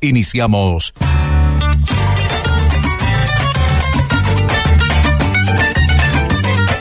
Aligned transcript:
Iniciamos. 0.00 0.94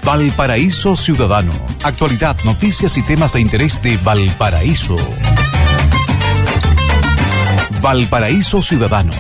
Valparaíso 0.04 0.96
Ciudadano. 0.96 1.52
Actualidad, 1.84 2.38
noticias 2.46 2.96
y 2.98 3.02
temas 3.02 3.34
de 3.34 3.42
interés 3.42 3.82
de 3.82 3.98
Valparaíso. 3.98 4.96
Valparaíso 7.82 8.62
Ciudadano. 8.62 9.12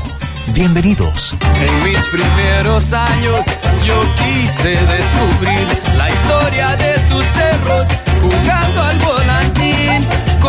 Bienvenidos. 0.53 1.35
En 1.59 1.83
mis 1.83 1.99
primeros 2.07 2.93
años 2.93 3.41
yo 3.85 4.01
quise 4.15 4.69
descubrir 4.69 5.81
la 5.97 6.09
historia 6.09 6.75
de 6.77 6.93
tus 7.09 7.25
cerros, 7.25 7.87
jugando 8.21 8.83
al 8.83 8.99
volantín, 8.99 9.56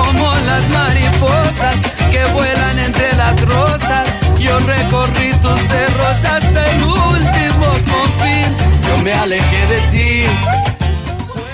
como 0.02 0.32
las 0.46 0.68
mariposas 0.70 1.76
que 2.10 2.24
vuelan 2.32 2.78
entre 2.78 3.14
las 3.16 3.40
rosas. 3.44 4.08
Yo 4.38 4.58
recorrí 4.60 5.32
tus 5.42 5.60
cerros 5.60 6.24
hasta 6.24 6.70
el 6.70 6.82
último 6.82 7.66
confín, 7.90 8.56
yo 8.88 9.02
me 9.02 9.12
alejé 9.12 9.66
de 9.66 9.80
ti. 9.90 10.22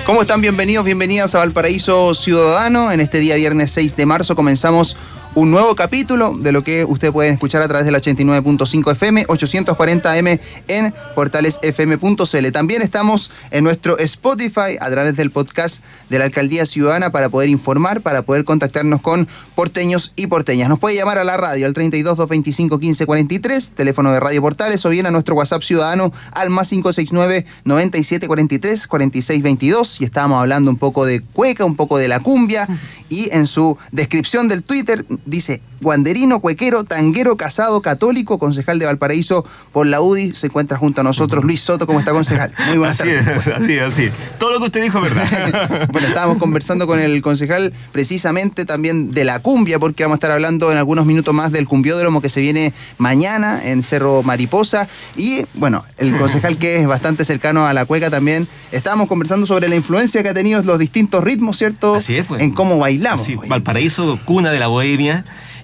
¿Cómo 0.05 0.21
están? 0.21 0.43
Bienvenidos, 0.43 0.85
bienvenidas 0.85 1.35
a 1.35 1.39
Valparaíso 1.39 2.15
Ciudadano. 2.15 2.93
En 2.93 3.01
este 3.01 3.21
día 3.21 3.37
viernes 3.37 3.71
6 3.71 3.97
de 3.97 4.05
marzo 4.05 4.37
comenzamos 4.37 4.97
un 5.35 5.51
nuevo 5.51 5.75
capítulo 5.75 6.37
de 6.39 6.53
lo 6.53 6.63
que 6.63 6.85
ustedes 6.85 7.13
pueden 7.13 7.33
escuchar 7.33 7.61
a 7.63 7.69
través 7.69 7.87
del 7.87 7.95
89.5 7.97 8.93
FM, 8.93 9.27
840M 9.27 10.41
en 10.69 10.95
portalesfm.cl. 11.15 12.53
También 12.53 12.83
estamos 12.83 13.31
en 13.51 13.65
nuestro 13.65 13.99
Spotify 13.99 14.77
a 14.81 14.91
través 14.91 15.17
del 15.17 15.33
podcast 15.33 15.83
de 16.09 16.19
la 16.21 16.27
Alcaldía 16.27 16.67
Ciudadana 16.67 17.11
para 17.11 17.31
poder 17.31 17.49
informar, 17.49 18.01
para 18.01 18.23
poder 18.23 18.45
contactarnos 18.45 19.01
con 19.01 19.27
porteños 19.57 20.13
y 20.15 20.29
porteñas. 20.29 20.69
Nos 20.69 20.79
puede 20.79 20.95
llamar 20.95 21.19
a 21.19 21.25
la 21.25 21.37
radio 21.37 21.67
al 21.67 21.75
32 21.75 22.17
225 22.17 22.79
1543, 22.79 23.73
teléfono 23.73 24.13
de 24.13 24.21
Radio 24.21 24.41
Portales, 24.41 24.87
o 24.87 24.91
bien 24.91 25.07
a 25.07 25.11
nuestro 25.11 25.35
WhatsApp 25.35 25.63
ciudadano 25.63 26.13
al 26.33 26.51
más 26.51 26.69
569 26.69 27.45
9743 27.65 28.87
4622. 28.87 30.01
Y 30.01 30.05
estábamos 30.05 30.41
hablando 30.41 30.71
un 30.71 30.77
poco 30.77 31.05
de 31.05 31.23
cueca, 31.23 31.65
un 31.65 31.75
poco 31.75 31.99
de 31.99 32.07
la 32.07 32.21
cumbia, 32.21 32.69
y 33.09 33.31
en 33.33 33.49
su 33.49 33.77
descripción 33.91 34.47
del 34.47 34.63
Twitter 34.63 35.05
dice 35.27 35.61
guanderino, 35.81 36.41
cuequero, 36.41 36.85
tanguero, 36.85 37.37
casado, 37.37 37.81
católico, 37.81 38.39
concejal 38.39 38.79
de 38.79 38.87
Valparaíso 38.87 39.45
por 39.73 39.87
la 39.87 40.01
UDI. 40.01 40.35
Se 40.35 40.47
encuentra 40.47 40.79
junto 40.79 41.03
a 41.03 41.05
nosotros 41.05 41.45
Luis 41.45 41.61
Soto, 41.61 41.87
¿cómo 41.87 42.01
está 42.01 42.13
concejal? 42.13 42.53
Muy 42.67 42.79
buenas 42.79 43.01
así 43.01 43.11
tardes. 43.11 43.47
Es, 43.47 43.55
así 43.55 43.79
así 43.79 44.11
Todo 44.39 44.53
lo 44.53 44.59
que 44.59 44.65
usted 44.67 44.83
dijo 44.83 45.05
es 45.05 45.15
verdad. 45.15 45.89
bueno, 45.93 46.09
estábamos 46.09 46.39
conversando 46.39 46.87
con 46.87 46.99
el 46.99 47.23
concejal 47.23 47.73
precisamente 47.93 48.65
también 48.65 49.13
de 49.13 49.25
la 49.25 49.41
cumbia, 49.41 49.79
porque 49.79 50.05
vamos 50.05 50.17
a 50.17 50.19
estar 50.19 50.31
hablando 50.31 50.73
en 50.73 50.79
algunos 50.79 51.07
minutos 51.07 51.35
más 51.35 51.53
del 51.53 51.69
cumbiódromo 51.69 52.21
que 52.21 52.31
se 52.31 52.41
viene 52.41 52.73
mañana 52.99 53.61
en 53.65 53.83
Cerro 53.83 54.23
Mariposa. 54.23 54.89
Y 55.17 55.45
bueno, 55.55 55.85
el 55.99 56.17
concejal 56.17 56.57
que 56.57 56.77
es 56.77 56.87
bastante 56.87 57.25
cercano 57.25 57.67
a 57.67 57.75
la 57.75 57.85
cueca 57.85 58.11
también. 58.11 58.49
Estábamos 58.73 59.09
conversando 59.09 59.47
sobre 59.47 59.69
la 59.69 59.77
influencia 59.77 60.23
que 60.23 60.31
ha 60.31 60.35
tenido 60.35 60.63
los 60.63 60.79
distintos 60.79 61.23
ritmos, 61.23 61.59
¿cierto? 61.59 61.95
Así 61.95 62.17
es, 62.17 62.27
pues. 62.27 62.43
En 62.43 62.53
cómo 62.53 62.79
bailamos. 62.79 63.29
Valparaíso, 63.49 64.19
cuna 64.25 64.51
de 64.51 64.59
la 64.59 64.69
bohemia 64.69 65.14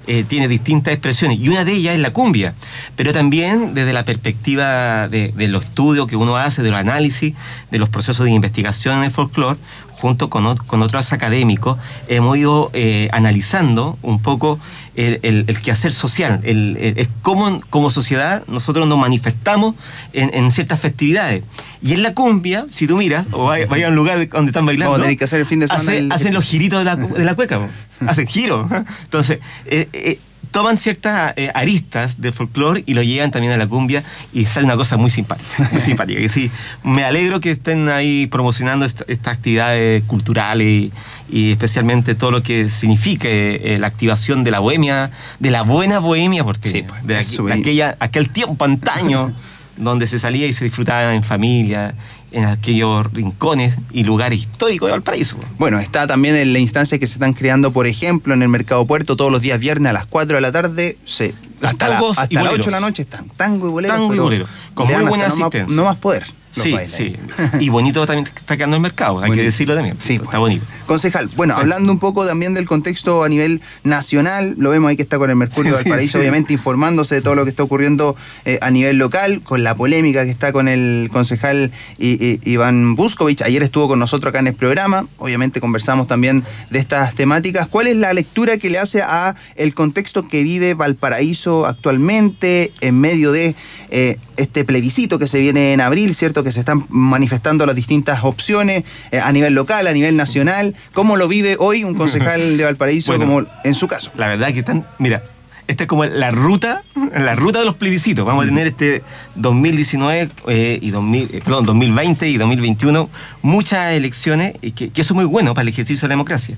eh, 0.06 0.24
tiene 0.26 0.48
distintas 0.48 0.92
expresiones 0.92 1.38
y 1.38 1.48
una 1.48 1.64
de 1.64 1.72
ellas 1.72 1.94
es 1.94 2.00
la 2.00 2.12
cumbia, 2.12 2.54
pero 2.96 3.12
también 3.12 3.74
desde 3.74 3.92
la 3.92 4.04
perspectiva 4.04 5.08
de, 5.08 5.32
los 5.48 5.64
estudios 5.64 6.06
que 6.06 6.16
uno 6.16 6.36
hace, 6.36 6.62
de 6.62 6.70
los 6.70 6.78
análisis, 6.78 7.34
de 7.70 7.78
los 7.78 7.88
procesos 7.88 8.24
de 8.24 8.32
investigación 8.32 8.98
en 8.98 9.04
el 9.04 9.10
folclore, 9.10 9.58
junto 9.92 10.30
con, 10.30 10.46
otros 10.46 11.12
académicos, 11.12 11.78
hemos 12.08 12.38
ido 12.38 12.70
eh, 12.72 13.08
analizando 13.12 13.98
un 14.02 14.20
poco 14.20 14.58
el, 15.00 15.58
quehacer 15.62 15.92
social, 15.92 16.40
el, 16.42 17.08
cómo 17.22 17.60
como 17.70 17.90
sociedad 17.90 18.44
nosotros 18.46 18.86
nos 18.86 18.98
manifestamos 18.98 19.74
en, 20.12 20.50
ciertas 20.50 20.80
festividades. 20.80 21.42
Y 21.82 21.94
en 21.94 22.02
la 22.02 22.14
cumbia, 22.14 22.66
si 22.70 22.86
tú 22.86 22.96
miras, 22.96 23.26
o 23.32 23.46
vayas 23.46 23.68
vaya 23.68 23.86
a 23.86 23.90
un 23.90 23.96
lugar 23.96 24.28
donde 24.28 24.50
están 24.50 24.66
bailando, 24.66 25.00
que 25.16 25.24
hacer 25.24 25.40
el 25.40 25.46
fin 25.46 25.60
de 25.60 25.68
semana 25.68 26.14
hacen 26.14 26.34
los 26.34 26.44
giritos 26.44 26.78
de 26.78 26.84
la, 26.84 26.96
de 26.96 27.24
la 27.24 27.34
cueca, 27.34 27.60
hacen 28.06 28.26
giros. 28.26 28.70
Entonces, 29.04 29.38
eh, 29.66 29.88
eh, 29.92 30.18
toman 30.50 30.78
ciertas 30.78 31.34
eh, 31.36 31.50
aristas 31.54 32.20
del 32.20 32.32
folclore 32.32 32.82
y 32.86 32.94
lo 32.94 33.02
llevan 33.02 33.30
también 33.30 33.52
a 33.52 33.56
la 33.56 33.66
cumbia 33.66 34.02
y 34.32 34.46
sale 34.46 34.66
una 34.66 34.76
cosa 34.76 34.96
muy 34.96 35.10
simpática. 35.10 35.68
Muy 35.72 35.80
simpática. 35.80 36.20
Y 36.20 36.28
sí, 36.28 36.50
me 36.82 37.04
alegro 37.04 37.40
que 37.40 37.52
estén 37.52 37.88
ahí 37.88 38.26
promocionando 38.26 38.84
estas 38.84 39.34
actividades 39.34 40.04
culturales 40.04 40.90
y, 41.28 41.52
especialmente 41.52 42.14
todo 42.14 42.30
lo 42.30 42.42
que 42.42 42.70
signifique 42.70 43.60
eh, 43.74 43.78
la 43.78 43.86
activación 43.86 44.44
de 44.44 44.50
la 44.50 44.60
bohemia, 44.60 45.10
de 45.38 45.50
la 45.50 45.62
buena 45.62 45.98
bohemia, 45.98 46.44
porque 46.44 46.84
pues, 46.86 47.06
de, 47.06 47.52
aquella, 47.52 47.96
aquel 48.00 48.30
tiempo 48.30 48.64
antaño 48.64 49.34
donde 49.76 50.06
se 50.06 50.18
salía 50.18 50.46
y 50.46 50.52
se 50.52 50.64
disfrutaba 50.64 51.14
en 51.14 51.22
familia 51.22 51.94
en 52.32 52.44
aquellos 52.44 53.12
rincones 53.12 53.76
y 53.92 54.04
lugares 54.04 54.40
históricos 54.40 54.88
de 54.88 54.92
Valparaíso. 54.92 55.36
Bueno, 55.58 55.78
está 55.78 56.06
también 56.06 56.36
en 56.36 56.52
la 56.52 56.58
instancia 56.58 56.98
que 56.98 57.06
se 57.06 57.14
están 57.14 57.32
creando, 57.32 57.72
por 57.72 57.86
ejemplo, 57.86 58.34
en 58.34 58.42
el 58.42 58.48
Mercado 58.48 58.86
Puerto, 58.86 59.16
todos 59.16 59.32
los 59.32 59.42
días 59.42 59.58
viernes 59.58 59.90
a 59.90 59.92
las 59.92 60.06
4 60.06 60.36
de 60.36 60.40
la 60.40 60.52
tarde, 60.52 60.98
se, 61.04 61.34
hasta, 61.62 61.88
las 61.88 62.02
8 62.02 62.28
de 62.28 62.70
la 62.70 62.80
noche 62.80 63.02
están 63.02 63.28
tango 63.30 63.68
y 63.68 63.70
bolero. 63.70 63.94
Tango 63.94 64.14
y 64.14 64.18
bolero, 64.18 64.46
con 64.74 64.88
muy 64.88 65.04
buena 65.04 65.26
asistencia. 65.26 65.74
no 65.74 65.84
más 65.84 65.96
poder 65.96 66.24
sí, 66.50 66.74
sí. 66.86 67.16
Y 67.60 67.68
bonito 67.68 68.04
también 68.06 68.26
está 68.26 68.56
quedando 68.56 68.76
el 68.76 68.82
mercado, 68.82 69.20
hay 69.20 69.32
que 69.32 69.42
decirlo 69.42 69.74
también. 69.74 69.96
Sí, 70.00 70.20
está 70.22 70.38
bonito. 70.38 70.64
Concejal, 70.86 71.28
bueno, 71.36 71.54
hablando 71.54 71.92
un 71.92 71.98
poco 71.98 72.26
también 72.26 72.54
del 72.54 72.66
contexto 72.66 73.24
a 73.24 73.28
nivel 73.28 73.60
nacional, 73.84 74.54
lo 74.58 74.70
vemos 74.70 74.90
ahí 74.90 74.96
que 74.96 75.02
está 75.02 75.18
con 75.18 75.30
el 75.30 75.36
Mercurio 75.36 75.76
del 75.76 75.86
Paraíso, 75.86 76.18
obviamente 76.18 76.52
informándose 76.52 77.16
de 77.16 77.22
todo 77.22 77.34
lo 77.34 77.44
que 77.44 77.50
está 77.50 77.62
ocurriendo 77.62 78.16
eh, 78.44 78.58
a 78.62 78.70
nivel 78.70 78.98
local, 78.98 79.42
con 79.42 79.62
la 79.64 79.74
polémica 79.74 80.24
que 80.24 80.30
está 80.30 80.52
con 80.52 80.68
el 80.68 81.08
concejal 81.12 81.70
Iván 81.98 82.96
Buscovich. 82.96 83.42
Ayer 83.42 83.62
estuvo 83.62 83.88
con 83.88 83.98
nosotros 83.98 84.30
acá 84.30 84.40
en 84.40 84.48
el 84.48 84.54
programa, 84.54 85.06
obviamente 85.18 85.60
conversamos 85.60 86.06
también 86.06 86.44
de 86.70 86.78
estas 86.78 87.14
temáticas. 87.14 87.66
¿Cuál 87.68 87.86
es 87.86 87.96
la 87.96 88.12
lectura 88.12 88.58
que 88.58 88.70
le 88.70 88.78
hace 88.78 89.02
a 89.02 89.34
el 89.56 89.74
contexto 89.74 90.26
que 90.28 90.42
vive 90.42 90.74
Valparaíso 90.74 91.66
actualmente 91.66 92.72
en 92.80 93.00
medio 93.00 93.32
de 93.32 93.54
eh, 93.90 94.16
este 94.36 94.64
plebiscito 94.64 95.18
que 95.18 95.26
se 95.26 95.40
viene 95.40 95.72
en 95.72 95.80
abril, 95.80 96.14
¿cierto? 96.14 96.39
Que 96.42 96.52
se 96.52 96.60
están 96.60 96.86
manifestando 96.88 97.66
las 97.66 97.76
distintas 97.76 98.24
opciones 98.24 98.84
eh, 99.10 99.20
a 99.20 99.32
nivel 99.32 99.54
local, 99.54 99.86
a 99.86 99.92
nivel 99.92 100.16
nacional. 100.16 100.74
¿Cómo 100.92 101.16
lo 101.16 101.28
vive 101.28 101.56
hoy 101.58 101.84
un 101.84 101.94
concejal 101.94 102.56
de 102.56 102.64
Valparaíso 102.64 103.18
como 103.18 103.42
en 103.64 103.74
su 103.74 103.88
caso? 103.88 104.10
La 104.16 104.28
verdad 104.28 104.52
que 104.52 104.60
están, 104.60 104.86
mira, 104.98 105.22
esta 105.70 105.84
es 105.84 105.88
como 105.88 106.04
la 106.04 106.32
ruta, 106.32 106.82
la 107.14 107.36
ruta 107.36 107.60
de 107.60 107.64
los 107.64 107.76
plebiscitos. 107.76 108.24
Vamos 108.24 108.44
a 108.44 108.48
tener 108.48 108.66
este 108.66 109.02
2019 109.36 110.28
eh, 110.48 110.78
y 110.82 110.90
2000, 110.90 111.28
eh, 111.32 111.40
perdón, 111.44 111.66
2020 111.66 112.28
y 112.28 112.36
2021 112.38 113.08
muchas 113.42 113.92
elecciones, 113.92 114.54
que, 114.74 114.90
que, 114.90 115.00
eso 115.00 115.14
es 115.14 115.16
muy 115.16 115.26
bueno 115.26 115.54
para 115.54 115.62
el 115.62 115.68
ejercicio 115.68 116.06
de 116.06 116.08
la 116.08 116.14
democracia. 116.14 116.56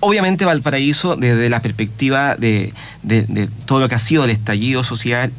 Obviamente 0.00 0.46
Valparaíso, 0.46 1.14
desde 1.16 1.50
la 1.50 1.60
perspectiva 1.60 2.36
de, 2.36 2.72
de 3.02 3.48
todo 3.66 3.80
lo 3.80 3.88
que 3.88 3.96
ha 3.96 3.98
sido 3.98 4.24
el 4.24 4.30
estallido 4.30 4.82
social 4.82 5.30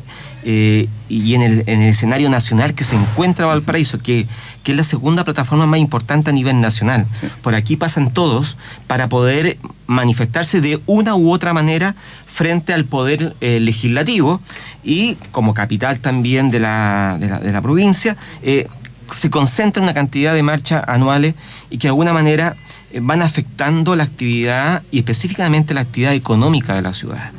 eh, 0.47 0.87
y 1.09 1.33
en 1.33 1.41
el, 1.41 1.63
escenario 1.67 2.29
nacional 2.29 2.75
que 2.75 2.83
se 2.83 2.95
encuentra 2.95 3.47
Valparaíso, 3.47 3.97
que, 3.97 4.27
que 4.61 4.73
es 4.73 4.77
la 4.77 4.83
segunda 4.83 5.23
plataforma 5.23 5.65
más 5.65 5.79
importante 5.79 6.29
a 6.29 6.33
nivel 6.33 6.61
nacional. 6.61 7.07
Por 7.41 7.55
aquí 7.55 7.77
pasan 7.77 8.11
todos 8.11 8.55
para 8.85 9.09
poder 9.09 9.57
manifestarse 9.87 10.61
de 10.61 10.79
una 10.85 11.15
u 11.15 11.31
otra 11.31 11.51
manera 11.53 11.95
frente 12.27 12.73
al 12.73 12.85
poder 12.85 13.35
eh, 13.41 13.59
legislativo 13.59 14.39
y 14.83 15.15
como 15.31 15.55
capital 15.55 15.99
también 15.99 16.51
de 16.51 16.59
la, 16.59 17.17
de 17.19 17.51
la, 17.51 17.61
provincia, 17.63 18.15
eh, 18.43 18.67
se 19.11 19.31
concentra 19.31 19.81
una 19.81 19.95
cantidad 19.95 20.35
de 20.35 20.43
marchas 20.43 20.83
anuales 20.87 21.33
y 21.71 21.79
que 21.79 21.87
de 21.87 21.89
alguna 21.89 22.13
manera 22.13 22.55
van 23.01 23.23
afectando 23.23 23.95
la 23.95 24.03
actividad 24.03 24.83
y 24.91 24.99
específicamente 24.99 25.73
la 25.73 25.81
actividad 25.81 26.13
económica 26.13 26.75
de 26.75 26.83
la 26.83 26.93
ciudad 26.93 27.31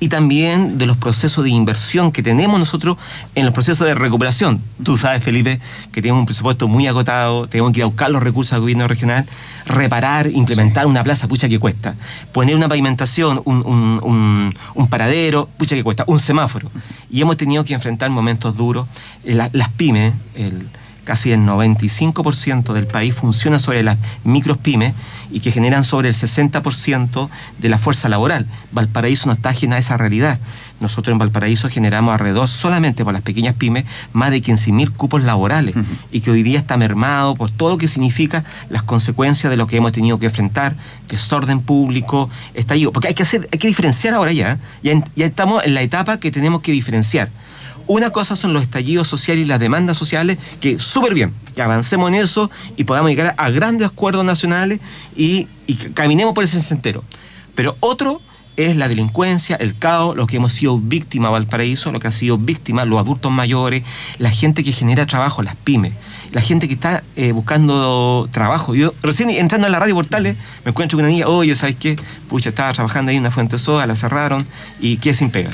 y 0.00 0.08
también 0.08 0.78
de 0.78 0.86
los 0.86 0.96
procesos 0.96 1.44
de 1.44 1.50
inversión 1.50 2.12
que 2.12 2.22
tenemos 2.22 2.58
nosotros 2.58 2.96
en 3.34 3.44
los 3.44 3.54
procesos 3.54 3.86
de 3.86 3.94
recuperación. 3.94 4.60
Tú 4.82 4.96
sabes, 4.96 5.22
Felipe, 5.22 5.60
que 5.92 6.00
tenemos 6.02 6.20
un 6.20 6.26
presupuesto 6.26 6.68
muy 6.68 6.86
agotado, 6.86 7.48
tenemos 7.48 7.72
que 7.72 7.80
ir 7.80 7.82
a 7.84 7.86
buscar 7.86 8.10
los 8.10 8.22
recursos 8.22 8.52
al 8.52 8.60
gobierno 8.60 8.86
regional, 8.86 9.26
reparar, 9.66 10.28
implementar 10.28 10.86
una 10.86 11.02
plaza, 11.02 11.28
pucha 11.28 11.48
que 11.48 11.58
cuesta, 11.58 11.94
poner 12.32 12.56
una 12.56 12.68
pavimentación, 12.68 13.42
un, 13.44 14.88
paradero, 14.88 15.48
pucha 15.58 15.74
que 15.74 15.84
cuesta, 15.84 16.04
un 16.06 16.20
semáforo. 16.20 16.70
Y 17.10 17.20
hemos 17.20 17.36
tenido 17.36 17.64
que 17.64 17.74
enfrentar 17.74 18.10
momentos 18.10 18.56
duros. 18.56 18.86
Eh, 19.24 19.34
las 19.34 19.68
pymes, 19.70 20.12
el 20.34 20.68
casi 21.08 21.32
el 21.32 21.40
95% 21.40 22.74
del 22.74 22.86
país 22.86 23.14
funciona 23.14 23.58
sobre 23.58 23.82
las 23.82 23.96
micropymes 24.24 24.92
y 25.30 25.40
que 25.40 25.50
generan 25.50 25.82
sobre 25.82 26.10
el 26.10 26.14
60% 26.14 27.30
de 27.58 27.68
la 27.70 27.78
fuerza 27.78 28.10
laboral. 28.10 28.46
Valparaíso 28.72 29.24
no 29.26 29.32
está 29.32 29.48
ajena 29.48 29.76
a 29.76 29.78
esa 29.78 29.96
realidad. 29.96 30.38
nosotros 30.80 31.12
en 31.12 31.18
Valparaíso 31.18 31.70
generamos 31.70 32.12
alrededor, 32.12 32.46
solamente 32.46 33.04
por 33.04 33.14
las 33.14 33.22
pequeñas 33.22 33.54
pymes, 33.54 33.86
más 34.12 34.30
de 34.30 34.42
15.000 34.42 34.92
cupos 34.92 35.22
laborales 35.22 35.74
y 36.12 36.20
que 36.20 36.30
hoy 36.30 36.42
día 36.42 36.58
está 36.58 36.76
mermado 36.76 37.36
por 37.36 37.50
todo 37.50 37.70
lo 37.70 37.78
que 37.78 37.88
significa 37.88 38.44
las 38.68 38.82
consecuencias 38.82 39.50
de 39.50 39.56
lo 39.56 39.66
que 39.66 39.78
hemos 39.78 39.92
tenido 39.92 40.18
que 40.18 40.26
enfrentar, 40.26 40.76
desorden 41.08 41.60
público, 41.60 42.28
estallido. 42.52 42.92
Porque 42.92 43.08
hay 43.08 43.14
que, 43.14 43.22
hacer, 43.22 43.48
hay 43.50 43.58
que 43.58 43.68
diferenciar 43.68 44.12
ahora 44.12 44.32
ya, 44.32 44.58
ya, 44.82 45.02
ya 45.16 45.24
estamos 45.24 45.64
en 45.64 45.72
la 45.72 45.80
etapa 45.80 46.20
que 46.20 46.30
tenemos 46.30 46.60
que 46.60 46.72
diferenciar. 46.72 47.30
Una 47.88 48.10
cosa 48.10 48.36
son 48.36 48.52
los 48.52 48.62
estallidos 48.62 49.08
sociales 49.08 49.46
y 49.46 49.48
las 49.48 49.58
demandas 49.58 49.96
sociales, 49.96 50.36
que 50.60 50.78
súper 50.78 51.14
bien, 51.14 51.32
que 51.56 51.62
avancemos 51.62 52.08
en 52.08 52.16
eso 52.16 52.50
y 52.76 52.84
podamos 52.84 53.10
llegar 53.10 53.34
a 53.38 53.50
grandes 53.50 53.88
acuerdos 53.88 54.26
nacionales 54.26 54.78
y, 55.16 55.48
y 55.66 55.74
caminemos 55.74 56.34
por 56.34 56.44
ese 56.44 56.60
sendero. 56.60 57.02
Pero 57.54 57.76
otro 57.80 58.20
es 58.58 58.76
la 58.76 58.88
delincuencia, 58.88 59.56
el 59.56 59.78
caos, 59.78 60.16
lo 60.16 60.26
que 60.26 60.36
hemos 60.36 60.52
sido 60.52 60.78
víctimas 60.78 61.30
Valparaíso, 61.30 61.92
lo 61.92 62.00
que 62.00 62.08
ha 62.08 62.12
sido 62.12 62.36
víctima 62.36 62.84
los 62.84 62.98
adultos 62.98 63.32
mayores, 63.32 63.84
la 64.18 64.30
gente 64.30 64.62
que 64.64 64.72
genera 64.72 65.06
trabajo, 65.06 65.42
las 65.42 65.56
pymes, 65.56 65.92
la 66.32 66.40
gente 66.40 66.68
que 66.68 66.74
está 66.74 67.02
eh, 67.16 67.32
buscando 67.32 68.28
trabajo. 68.32 68.74
Yo 68.74 68.92
recién 69.00 69.30
entrando 69.30 69.66
en 69.68 69.72
la 69.72 69.78
radio 69.78 69.94
Portales 69.94 70.36
me 70.64 70.70
encuentro 70.72 70.98
con 70.98 71.04
una 71.04 71.12
niña, 71.12 71.28
oye, 71.28 71.54
¿sabes 71.54 71.76
qué? 71.76 71.96
Pucha, 72.28 72.50
estaba 72.50 72.72
trabajando 72.72 73.10
ahí 73.10 73.16
en 73.16 73.22
una 73.22 73.30
fuente 73.30 73.58
soda, 73.58 73.86
la 73.86 73.96
cerraron 73.96 74.44
y 74.78 74.98
qué 74.98 75.14
sin 75.14 75.30
pega. 75.30 75.52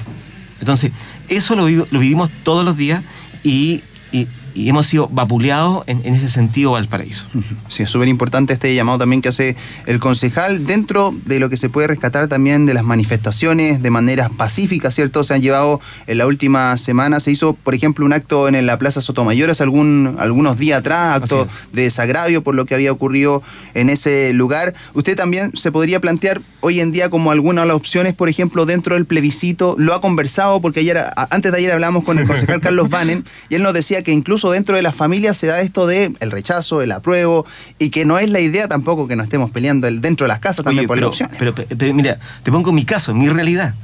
Entonces, 0.61 0.93
eso 1.29 1.57
lo, 1.57 1.69
lo 1.69 1.99
vivimos 2.01 2.31
todos 2.43 2.65
los 2.65 2.77
días 2.77 3.03
y, 3.43 3.83
y 4.13 4.27
y 4.55 4.69
hemos 4.69 4.87
sido 4.87 5.09
vapuleados 5.09 5.85
en, 5.87 6.01
en, 6.05 6.15
ese 6.15 6.29
sentido 6.29 6.73
Valparaíso. 6.73 7.27
Sí, 7.69 7.83
es 7.83 7.91
súper 7.91 8.09
importante 8.09 8.53
este 8.53 8.75
llamado 8.75 8.99
también 8.99 9.21
que 9.21 9.29
hace 9.29 9.57
el 9.87 9.99
concejal 9.99 10.67
dentro 10.67 11.15
de 11.27 11.41
lo 11.41 11.51
que 11.51 11.57
se 11.57 11.69
puede 11.69 11.89
rescatar 11.89 12.29
también 12.29 12.65
de 12.67 12.75
las 12.75 12.85
manifestaciones 12.85 13.83
de 13.83 13.91
manera 13.91 14.29
pacífica, 14.29 14.91
¿cierto? 14.91 15.25
Se 15.25 15.35
han 15.35 15.43
llevado 15.43 15.81
en 16.07 16.19
la 16.19 16.27
última 16.27 16.77
semana, 16.77 17.21
se 17.21 17.33
hizo, 17.33 17.55
por 17.55 17.75
ejemplo, 17.75 18.07
un 18.07 18.13
acto 18.13 18.49
en 18.49 18.65
la 18.67 18.79
Plaza 18.79 19.01
Sotomayor 19.01 19.51
hace 19.51 19.63
algún, 19.63 20.17
algunos 20.19 20.59
días 20.59 20.81
atrás, 20.81 21.23
acto 21.23 21.49
de 21.73 21.83
desagravio 21.83 22.43
por 22.43 22.55
lo 22.55 22.65
que 22.65 22.75
había 22.75 22.93
ocurrido 22.93 23.43
en 23.75 23.91
ese 23.91 24.33
lugar. 24.35 24.75
Usted 24.95 25.17
también 25.17 25.51
se 25.57 25.73
podría 25.73 26.01
plantear 26.01 26.41
hoy 26.61 26.81
en 26.81 26.93
día 26.93 27.11
como 27.11 27.31
alguna 27.31 27.63
de 27.63 27.69
las 27.69 27.77
opciones, 27.77 28.15
por 28.15 28.29
ejemplo, 28.29 28.67
dentro 28.67 28.95
del 28.95 29.05
plebiscito, 29.05 29.75
lo 29.79 29.95
ha 29.95 30.01
conversado, 30.01 30.61
porque 30.61 30.81
ayer, 30.81 31.05
antes 31.31 31.53
de 31.53 31.59
ayer 31.59 31.73
hablamos 31.73 32.05
con 32.05 32.19
el 32.19 32.27
concejal 32.27 32.61
Carlos 32.63 32.89
Banen, 32.89 33.25
y 33.49 33.57
él 33.57 33.63
nos 33.63 33.75
decía 33.75 34.03
que 34.03 34.13
incluso 34.13 34.44
dentro 34.51 34.77
de 34.77 34.83
las 34.83 34.95
familias 34.95 35.37
se 35.37 35.47
da 35.47 35.61
esto 35.61 35.87
de 35.87 36.15
el 36.21 36.31
rechazo, 36.31 36.83
el 36.83 36.93
apruebo, 36.93 37.47
y 37.79 37.91
que 37.91 38.05
no 38.05 38.19
es 38.19 38.31
la 38.31 38.41
idea 38.41 38.69
tampoco 38.69 39.07
que 39.07 39.17
nos 39.17 39.25
estemos 39.25 39.51
peleando 39.51 39.91
dentro 39.91 40.25
de 40.25 40.29
las 40.29 40.41
casas 40.41 40.65
también 40.65 40.87
por 40.87 40.97
pero, 40.97 41.09
elecciones. 41.09 41.37
Pero, 41.39 41.55
pero, 41.55 41.95
mira, 41.95 42.19
te 42.43 42.51
pongo 42.51 42.73
mi 42.73 42.85
caso, 42.85 43.15
mi 43.15 43.29
realidad. 43.29 43.75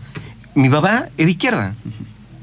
Mi 0.55 0.69
papá 0.69 1.09
es 1.17 1.27
de 1.27 1.33
izquierda. 1.33 1.75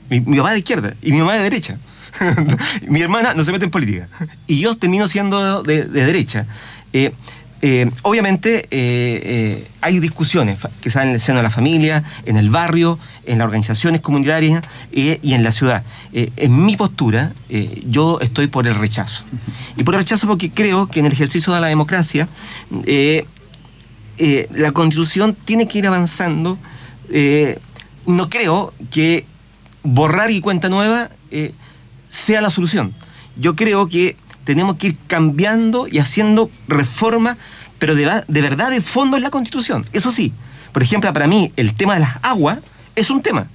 Mi, 0.10 0.22
mi 0.22 0.38
papá 0.38 0.50
es 0.50 0.54
de 0.54 0.60
izquierda 0.60 0.94
y 1.02 1.12
mi 1.12 1.19
mamá 1.19 1.34
es 1.36 1.40
de 1.40 1.44
derecha. 1.44 1.78
mi 2.88 3.02
hermana 3.02 3.34
no 3.34 3.44
se 3.44 3.52
mete 3.52 3.66
en 3.66 3.72
política. 3.72 4.08
Y 4.48 4.60
yo 4.60 4.75
termino 4.75 5.08
siendo 5.08 5.64
de, 5.64 5.86
de 5.86 6.06
derecha. 6.06 6.46
Eh, 6.94 7.14
eh, 7.62 7.89
obviamente 8.04 8.59
eh, 8.59 8.68
eh, 8.71 9.68
hay 9.81 10.00
discusiones 10.00 10.59
dan 10.94 11.09
en 11.09 11.15
el 11.15 11.19
seno 11.19 11.38
de 11.38 11.44
la 11.44 11.50
familia, 11.50 12.04
en 12.25 12.38
el 12.38 12.50
barrio, 12.50 13.00
en 13.25 13.39
las 13.39 13.45
organizaciones 13.45 14.01
comunitarias 14.01 14.63
y 14.92 15.33
en 15.33 15.44
la 15.44 15.51
ciudad. 15.51 15.83
en 16.13 16.65
mi 16.65 16.75
postura, 16.75 17.33
yo 17.86 18.19
estoy 18.21 18.48
por 18.48 18.68
el 18.68 18.75
rechazo. 18.75 19.25
Y 19.75 19.83
por 19.83 19.95
el 19.95 20.01
rechazo 20.01 20.27
porque 20.27 20.50
creo 20.50 20.88
que 20.88 21.00
en 21.00 21.06
el 21.06 21.12
ejercicio 21.12 21.54
de 21.54 21.62
la 21.62 21.68
democracia 21.68 22.27
la 24.18 24.71
constitución 24.71 25.36
tiene 25.45 25.68
que 25.68 25.80
ir 25.80 25.88
avanzando. 25.88 26.57
no 28.06 28.30
creo 28.30 28.74
que 28.92 29.25
borrar 29.83 30.31
y 30.31 30.42
cuenta 30.42 30.69
nueva 30.69 31.09
sea 32.09 32.42
la 32.42 32.50
solución. 32.50 32.95
Yo 33.36 33.56
creo 33.56 33.88
que 33.88 34.15
tenemos 34.47 34.77
que 34.77 34.88
ir 34.88 34.97
cambiando 35.07 35.89
y 35.91 35.99
haciendo 35.99 36.49
reformas, 36.69 37.35
pero 37.79 37.95
de, 37.95 38.23
de, 38.29 38.41
verdad 38.41 38.69
de 38.69 38.79
fondo 38.79 39.17
en 39.17 39.23
la 39.23 39.29
Constitución. 39.29 39.85
Eso 39.91 40.09
sí, 40.09 40.31
por 40.71 40.81
ejemplo, 40.81 41.11
para 41.11 41.27
mí 41.27 41.51
el 41.57 41.73
tema 41.73 41.95
de 41.95 41.99
las 41.99 42.15
aguas 42.21 42.59
es 42.95 43.09
un 43.09 43.21
tema. 43.21 43.49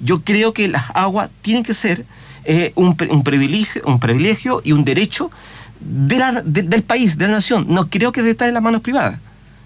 Yo 0.00 0.22
creo 0.22 0.54
que 0.54 0.66
las 0.66 0.84
aguas 0.94 1.28
tienen 1.42 1.62
que 1.62 1.74
ser 1.74 2.06
eh, 2.46 2.72
un, 2.74 2.96
un, 3.10 3.22
privilegio, 3.22 3.82
un 3.84 4.00
privilegio 4.00 4.62
y 4.64 4.72
un 4.72 4.82
derecho 4.82 5.30
de 5.78 6.16
la, 6.16 6.40
de, 6.40 6.62
del 6.62 6.84
país, 6.84 7.18
de 7.18 7.26
la 7.26 7.32
nación. 7.32 7.66
No 7.68 7.90
creo 7.90 8.10
que 8.10 8.22
debe 8.22 8.30
estar 8.30 8.48
en 8.48 8.54
las 8.54 8.62
manos 8.62 8.80
privadas. 8.80 9.18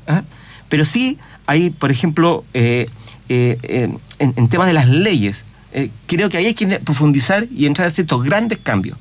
¿ah? 0.08 0.24
Pero 0.68 0.84
sí 0.84 1.18
hay, 1.46 1.70
por 1.70 1.92
ejemplo, 1.92 2.44
eh, 2.52 2.86
eh, 3.28 3.58
en, 4.18 4.34
en 4.36 4.48
temas 4.48 4.66
de 4.66 4.72
las 4.72 4.88
leyes, 4.88 5.44
creo 6.06 6.28
que 6.28 6.36
ahí 6.36 6.46
hay 6.46 6.54
que 6.54 6.66
profundizar 6.80 7.46
y 7.54 7.66
entrar 7.66 7.86
a 7.86 7.90
ciertos 7.90 8.24
grandes 8.24 8.58
cambios. 8.58 8.98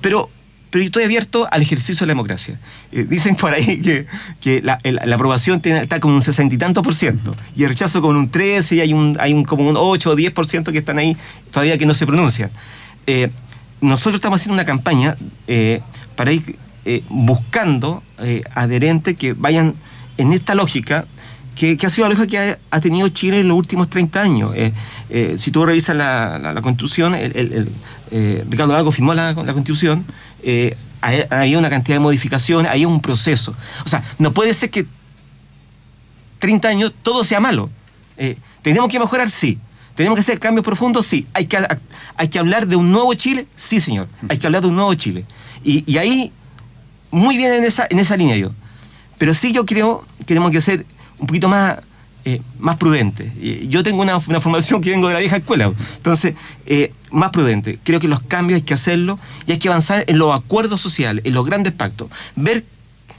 Pero 0.00 0.30
pero 0.72 0.84
yo 0.84 0.86
estoy 0.86 1.04
abierto 1.04 1.46
al 1.52 1.60
ejercicio 1.60 2.00
de 2.00 2.06
la 2.06 2.12
democracia. 2.12 2.58
Eh, 2.92 3.04
dicen 3.04 3.36
por 3.36 3.52
ahí 3.52 3.82
que, 3.82 4.06
que 4.40 4.62
la, 4.62 4.80
aprobación 5.14 5.60
está 5.62 6.00
como 6.00 6.14
un 6.14 6.22
sesenta 6.22 6.54
y 6.54 6.58
tanto 6.58 6.80
por 6.80 6.94
ciento, 6.94 7.36
y 7.54 7.64
el 7.64 7.68
rechazo 7.68 8.00
con 8.00 8.16
un 8.16 8.30
13, 8.30 8.76
y 8.76 8.80
hay, 8.80 8.94
un, 8.94 9.18
hay 9.20 9.34
un, 9.34 9.44
como 9.44 9.68
un 9.68 9.76
8 9.76 10.10
o 10.10 10.16
10 10.16 10.32
por 10.32 10.46
ciento 10.46 10.72
que 10.72 10.78
están 10.78 10.96
ahí 10.96 11.14
todavía 11.50 11.76
que 11.76 11.84
no 11.84 11.92
se 11.92 12.06
pronuncian. 12.06 12.50
Eh, 13.06 13.28
nosotros 13.82 14.14
estamos 14.14 14.40
haciendo 14.40 14.54
una 14.54 14.64
campaña 14.64 15.14
eh, 15.46 15.82
para 16.16 16.32
ir 16.32 16.56
buscando 17.10 18.02
adherentes 18.54 19.16
que 19.16 19.34
vayan 19.34 19.74
en 20.16 20.32
esta 20.32 20.54
lógica 20.54 21.04
que, 21.54 21.78
ha 21.86 21.90
sido 21.90 22.08
la 22.08 22.14
lógica 22.14 22.26
que 22.26 22.58
ha, 22.70 22.80
tenido 22.80 23.08
Chile 23.08 23.40
en 23.40 23.48
los 23.48 23.56
últimos 23.56 23.88
30 23.90 24.20
años. 24.20 24.52
Eh, 24.54 24.72
eh, 25.10 25.34
si 25.38 25.50
tú 25.50 25.64
revisas 25.64 25.96
la, 25.96 26.38
la, 26.38 26.60
Constitución, 26.62 27.14
eh, 27.16 28.44
Ricardo 28.48 28.72
Lago 28.72 28.92
firmó 28.92 29.14
la, 29.14 29.32
la 29.32 29.52
Constitución, 29.52 30.04
hay, 31.00 31.56
una 31.56 31.70
cantidad 31.70 31.96
de 31.96 32.00
modificaciones, 32.00 32.70
hay 32.70 32.84
un 32.84 33.00
proceso. 33.00 33.54
O 33.84 33.88
sea, 33.88 34.02
no 34.18 34.32
puede 34.32 34.54
ser 34.54 34.70
que 34.70 34.86
30 36.38 36.68
años 36.68 36.92
todo 37.02 37.24
sea 37.24 37.40
malo. 37.40 37.70
¿Tenemos 38.62 38.90
que 38.90 38.98
mejorar? 38.98 39.30
Sí. 39.30 39.58
¿Tenemos 39.94 40.16
que 40.16 40.20
hacer 40.20 40.38
cambios 40.40 40.64
profundos? 40.64 41.06
Sí. 41.06 41.26
¿Hay 41.34 41.46
que, 41.46 41.58
¿Hay 42.16 42.28
que 42.28 42.38
hablar 42.38 42.66
de 42.66 42.76
un 42.76 42.90
nuevo 42.90 43.12
Chile? 43.14 43.46
Sí, 43.56 43.80
señor. 43.80 44.08
Hay 44.28 44.38
que 44.38 44.46
hablar 44.46 44.62
de 44.62 44.68
un 44.68 44.76
nuevo 44.76 44.94
Chile. 44.94 45.24
Y, 45.64 45.84
y 45.90 45.98
ahí, 45.98 46.32
muy 47.10 47.36
bien 47.36 47.52
en 47.52 47.64
esa, 47.64 47.86
en 47.90 47.98
esa 47.98 48.16
línea 48.16 48.36
yo. 48.36 48.52
Pero 49.18 49.34
sí 49.34 49.52
yo 49.52 49.64
creo 49.66 50.04
que 50.18 50.24
tenemos 50.24 50.50
que 50.50 50.58
hacer 50.58 50.84
un 51.22 51.26
poquito 51.28 51.48
más, 51.48 51.78
eh, 52.24 52.42
más 52.58 52.76
prudente. 52.76 53.32
Yo 53.68 53.82
tengo 53.82 54.02
una, 54.02 54.18
una, 54.18 54.40
formación 54.40 54.80
que 54.80 54.90
vengo 54.90 55.08
de 55.08 55.14
la 55.14 55.20
vieja 55.20 55.36
escuela, 55.36 55.72
entonces, 55.96 56.34
eh, 56.66 56.92
más 57.12 57.30
prudente. 57.30 57.78
Creo 57.82 58.00
que 58.00 58.08
los 58.08 58.20
cambios 58.20 58.56
hay 58.56 58.62
que 58.62 58.74
hacerlo 58.74 59.18
y 59.46 59.52
hay 59.52 59.58
que 59.58 59.68
avanzar 59.68 60.04
en 60.08 60.18
los 60.18 60.34
acuerdos 60.34 60.80
sociales, 60.80 61.24
en 61.24 61.32
los 61.32 61.46
grandes 61.46 61.72
pactos. 61.72 62.10
Ver 62.36 62.64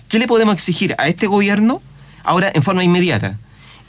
qué 0.10 0.20
le 0.20 0.28
podemos 0.28 0.54
exigir 0.54 0.96
a 1.00 1.08
este 1.08 1.28
gobierno 1.28 1.82
ahora 2.24 2.52
en 2.54 2.62
forma 2.62 2.84
inmediata 2.84 3.40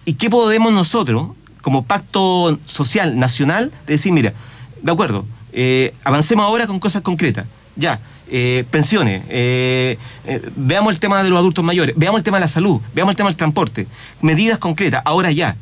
y 0.05 0.15
qué 0.15 0.31
podemos 0.31 0.73
nosotros, 0.73 1.29
como 1.61 1.85
pacto 1.85 2.59
social 2.67 3.19
nacional, 3.19 3.73
decir, 3.87 4.13
mira, 4.13 4.33
de 4.81 4.93
acuerdo, 4.93 5.27
eh, 5.53 5.93
avancemos 6.05 6.45
ahora 6.47 6.67
con 6.67 6.79
cosas 6.79 7.03
concretas. 7.03 7.47
Ya, 7.75 8.01
eh, 8.27 8.65
pensiones, 8.71 9.23
eh, 9.29 9.99
eh, 10.25 10.51
veamos 10.57 10.95
el 10.95 11.01
tema 11.01 11.23
de 11.23 11.29
los 11.29 11.39
adultos 11.39 11.63
mayores, 11.63 11.95
veamos 11.97 12.21
el 12.21 12.25
tema 12.25 12.39
de 12.39 12.43
la 12.43 12.49
salud, 12.49 12.81
veamos 12.95 13.13
el 13.13 13.17
tema 13.17 13.29
del 13.29 13.37
transporte, 13.37 13.87
medidas 14.23 14.59
concretas, 14.59 15.03
ahora 15.05 15.31
ya. 15.31 15.57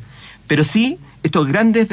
Pero 0.47 0.63
sí, 0.63 0.97
estos 1.23 1.45
grandes 1.47 1.87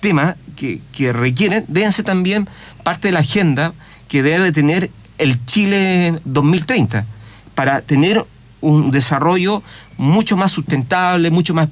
temas 0.00 0.36
que, 0.56 1.12
requieren 1.12 1.64
deben 1.68 1.92
también 2.04 2.48
parte 2.84 3.08
de 3.08 3.12
la 3.12 3.20
agenda 3.20 3.72
que 4.06 4.22
debe 4.22 4.52
tener 4.52 4.90
el 5.18 5.44
Chile 5.46 6.20
2030 6.24 7.06
para 7.54 7.80
tener 7.80 8.24
un 8.60 8.90
desarrollo 8.90 9.62
mucho 9.96 10.36
más 10.36 10.52
sustentable, 10.52 11.30
mucho 11.30 11.54
más 11.54 11.68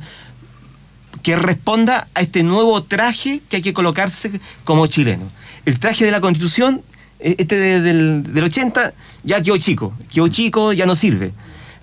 que 1.22 1.36
responda 1.36 2.08
a 2.14 2.20
este 2.22 2.42
nuevo 2.42 2.82
traje 2.82 3.40
que 3.48 3.56
hay 3.56 3.62
que 3.62 3.72
colocarse 3.72 4.40
como 4.64 4.86
chileno. 4.88 5.30
El 5.64 5.78
traje 5.78 6.04
de 6.04 6.10
la 6.10 6.20
Constitución 6.20 6.82
este 7.22 7.56
de, 7.56 7.80
del, 7.80 8.22
del 8.34 8.44
80 8.44 8.92
ya 9.22 9.40
quedó 9.40 9.56
chico, 9.56 9.92
quedó 10.12 10.28
chico, 10.28 10.72
ya 10.72 10.86
no 10.86 10.94
sirve. 10.94 11.32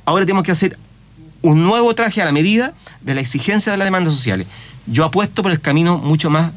Ahora 0.05 0.25
tenemos 0.25 0.43
que 0.43 0.51
hacer 0.51 0.77
un 1.41 1.63
nuevo 1.63 1.93
traje 1.95 2.21
a 2.21 2.25
la 2.25 2.31
medida 2.31 2.73
de 3.01 3.15
la 3.15 3.21
exigencia 3.21 3.71
de 3.71 3.77
las 3.77 3.85
demandas 3.85 4.13
sociales. 4.13 4.47
Yo 4.87 5.05
apuesto 5.05 5.41
por 5.43 5.51
el 5.51 5.61
camino 5.61 5.97
mucho 5.97 6.29
más 6.29 6.51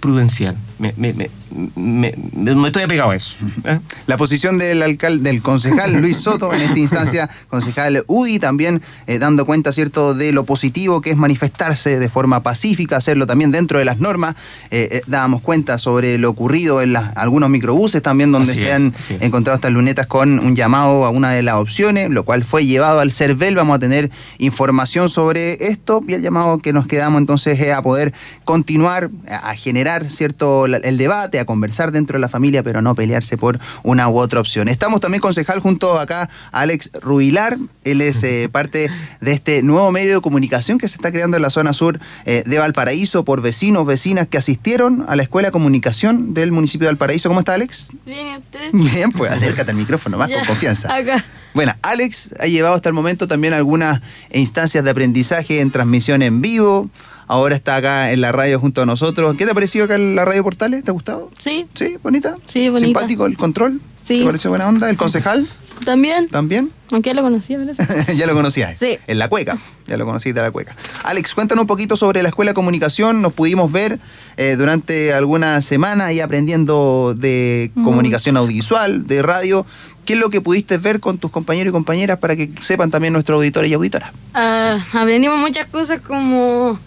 prudencial. 0.00 0.56
Me, 0.78 0.92
me, 0.96 1.12
me, 1.12 1.30
me, 1.74 2.14
me 2.54 2.66
estoy 2.68 2.82
apegado 2.82 3.10
a 3.10 3.16
eso. 3.16 3.34
¿eh? 3.64 3.78
La 4.06 4.16
posición 4.16 4.58
del 4.58 4.82
alcalde, 4.82 5.30
del 5.30 5.42
concejal 5.42 5.92
Luis 6.00 6.18
Soto 6.18 6.52
en 6.52 6.60
esta 6.60 6.78
instancia, 6.78 7.30
concejal 7.48 8.04
UDI, 8.06 8.38
también 8.38 8.82
eh, 9.06 9.18
dando 9.18 9.46
cuenta, 9.46 9.72
¿cierto?, 9.72 10.14
de 10.14 10.32
lo 10.32 10.44
positivo 10.44 11.00
que 11.00 11.10
es 11.10 11.16
manifestarse 11.16 11.98
de 11.98 12.08
forma 12.08 12.42
pacífica, 12.42 12.96
hacerlo 12.96 13.26
también 13.26 13.52
dentro 13.52 13.78
de 13.78 13.84
las 13.84 13.98
normas. 13.98 14.34
Eh, 14.70 15.00
dábamos 15.06 15.40
cuenta 15.40 15.78
sobre 15.78 16.18
lo 16.18 16.30
ocurrido 16.30 16.82
en 16.82 16.92
las- 16.92 17.16
algunos 17.16 17.48
microbuses 17.50 18.02
también, 18.02 18.32
donde 18.32 18.52
Así 18.52 18.60
se 18.62 18.68
es, 18.68 18.74
han 18.74 18.94
encontrado 19.20 19.56
estas 19.56 19.72
lunetas 19.72 20.06
con 20.06 20.38
un 20.38 20.56
llamado 20.56 21.04
a 21.04 21.10
una 21.10 21.30
de 21.30 21.42
las 21.42 21.56
opciones, 21.56 22.10
lo 22.10 22.24
cual 22.24 22.44
fue 22.44 22.66
llevado 22.66 23.00
al 23.00 23.10
CERVEL. 23.12 23.54
Vamos 23.56 23.76
a 23.76 23.78
tener 23.78 24.10
información 24.38 25.08
sobre 25.08 25.68
esto 25.68 26.02
y 26.06 26.14
el 26.14 26.22
llamado 26.22 26.58
que 26.58 26.72
nos 26.72 26.86
quedamos 26.86 27.20
entonces 27.20 27.58
es 27.60 27.72
a 27.72 27.82
poder 27.82 28.12
continuar 28.44 29.10
a 29.28 29.54
generar 29.54 30.04
cierto 30.08 30.65
la- 30.68 30.76
el 30.78 30.98
debate, 30.98 31.38
a 31.40 31.44
conversar 31.44 31.92
dentro 31.92 32.16
de 32.16 32.20
la 32.20 32.28
familia, 32.28 32.62
pero 32.62 32.82
no 32.82 32.94
pelearse 32.94 33.36
por 33.36 33.58
una 33.82 34.08
u 34.08 34.18
otra 34.18 34.40
opción. 34.40 34.68
Estamos 34.68 35.00
también 35.00 35.20
concejal 35.20 35.60
junto 35.60 35.98
acá 35.98 36.28
a 36.52 36.60
Alex 36.60 36.90
Rubilar, 37.00 37.58
él 37.84 38.00
es 38.00 38.22
eh, 38.22 38.48
parte 38.52 38.90
de 39.20 39.32
este 39.32 39.62
nuevo 39.62 39.90
medio 39.92 40.16
de 40.16 40.20
comunicación 40.20 40.78
que 40.78 40.88
se 40.88 40.96
está 40.96 41.12
creando 41.12 41.36
en 41.36 41.42
la 41.42 41.50
zona 41.50 41.72
sur 41.72 41.98
eh, 42.24 42.42
de 42.46 42.58
Valparaíso 42.58 43.24
por 43.24 43.40
vecinos, 43.42 43.86
vecinas 43.86 44.28
que 44.28 44.38
asistieron 44.38 45.04
a 45.08 45.16
la 45.16 45.22
escuela 45.22 45.48
de 45.48 45.52
comunicación 45.52 46.34
del 46.34 46.52
municipio 46.52 46.86
de 46.86 46.92
Valparaíso. 46.92 47.28
¿Cómo 47.28 47.40
está 47.40 47.54
Alex? 47.54 47.90
Bien, 48.04 48.26
¿y 48.28 48.36
usted? 48.38 48.70
Bien, 48.72 49.12
pues 49.12 49.32
acércate 49.32 49.70
al 49.70 49.76
micrófono 49.76 50.18
más 50.18 50.28
Ya, 50.28 50.38
con 50.38 50.46
confianza. 50.48 50.94
Acá. 50.94 51.22
Bueno, 51.54 51.72
Alex 51.82 52.30
ha 52.38 52.46
llevado 52.46 52.74
hasta 52.74 52.90
el 52.90 52.94
momento 52.94 53.26
también 53.26 53.54
algunas 53.54 54.00
instancias 54.30 54.84
de 54.84 54.90
aprendizaje 54.90 55.60
en 55.60 55.70
transmisión 55.70 56.20
en 56.22 56.42
vivo. 56.42 56.90
Ahora 57.28 57.56
está 57.56 57.76
acá 57.76 58.12
en 58.12 58.20
la 58.20 58.32
radio 58.32 58.60
junto 58.60 58.82
a 58.82 58.86
nosotros. 58.86 59.36
¿Qué 59.36 59.44
te 59.44 59.50
ha 59.50 59.54
parecido 59.54 59.86
acá 59.86 59.96
en 59.96 60.14
la 60.14 60.24
radio 60.24 60.44
Portales? 60.44 60.84
¿Te 60.84 60.90
ha 60.90 60.92
gustado? 60.92 61.30
Sí, 61.38 61.66
¿Sí? 61.74 61.96
¿Bonita? 62.02 62.36
Sí, 62.46 62.68
bonita. 62.68 62.86
¿Simpático 62.86 63.26
el 63.26 63.36
control? 63.36 63.80
Sí. 64.04 64.20
¿Te 64.20 64.26
pareció 64.26 64.50
buena 64.50 64.68
onda? 64.68 64.88
¿El 64.88 64.96
concejal? 64.96 65.46
también. 65.84 66.28
¿También? 66.28 66.70
Aunque 66.90 67.10
ya 67.10 67.14
lo 67.14 67.22
conocía, 67.22 67.58
ya 68.16 68.26
lo 68.26 68.34
conocías. 68.34 68.78
Sí. 68.78 68.98
En 69.06 69.18
la 69.18 69.28
cueca. 69.28 69.58
Ya 69.86 69.96
lo 69.96 70.04
conocí 70.04 70.32
de 70.32 70.40
la 70.40 70.50
cueca. 70.50 70.74
Alex, 71.04 71.34
cuéntanos 71.34 71.62
un 71.62 71.66
poquito 71.66 71.96
sobre 71.96 72.22
la 72.22 72.28
escuela 72.28 72.52
de 72.52 72.54
comunicación. 72.54 73.22
Nos 73.22 73.32
pudimos 73.32 73.70
ver 73.70 73.98
eh, 74.36 74.56
durante 74.56 75.12
algunas 75.12 75.64
semanas 75.64 76.08
ahí 76.08 76.20
aprendiendo 76.20 77.14
de 77.16 77.70
comunicación 77.84 78.36
audiovisual, 78.36 79.06
de 79.06 79.22
radio. 79.22 79.66
¿Qué 80.04 80.14
es 80.14 80.18
lo 80.18 80.30
que 80.30 80.40
pudiste 80.40 80.78
ver 80.78 81.00
con 81.00 81.18
tus 81.18 81.30
compañeros 81.30 81.70
y 81.70 81.72
compañeras 81.72 82.18
para 82.18 82.36
que 82.36 82.50
sepan 82.60 82.90
también 82.90 83.12
nuestros 83.12 83.36
auditores 83.36 83.70
y 83.70 83.74
auditoras? 83.74 84.10
Ah, 84.34 84.78
aprendimos 84.92 85.38
muchas 85.38 85.66
cosas 85.66 86.00
como 86.00 86.78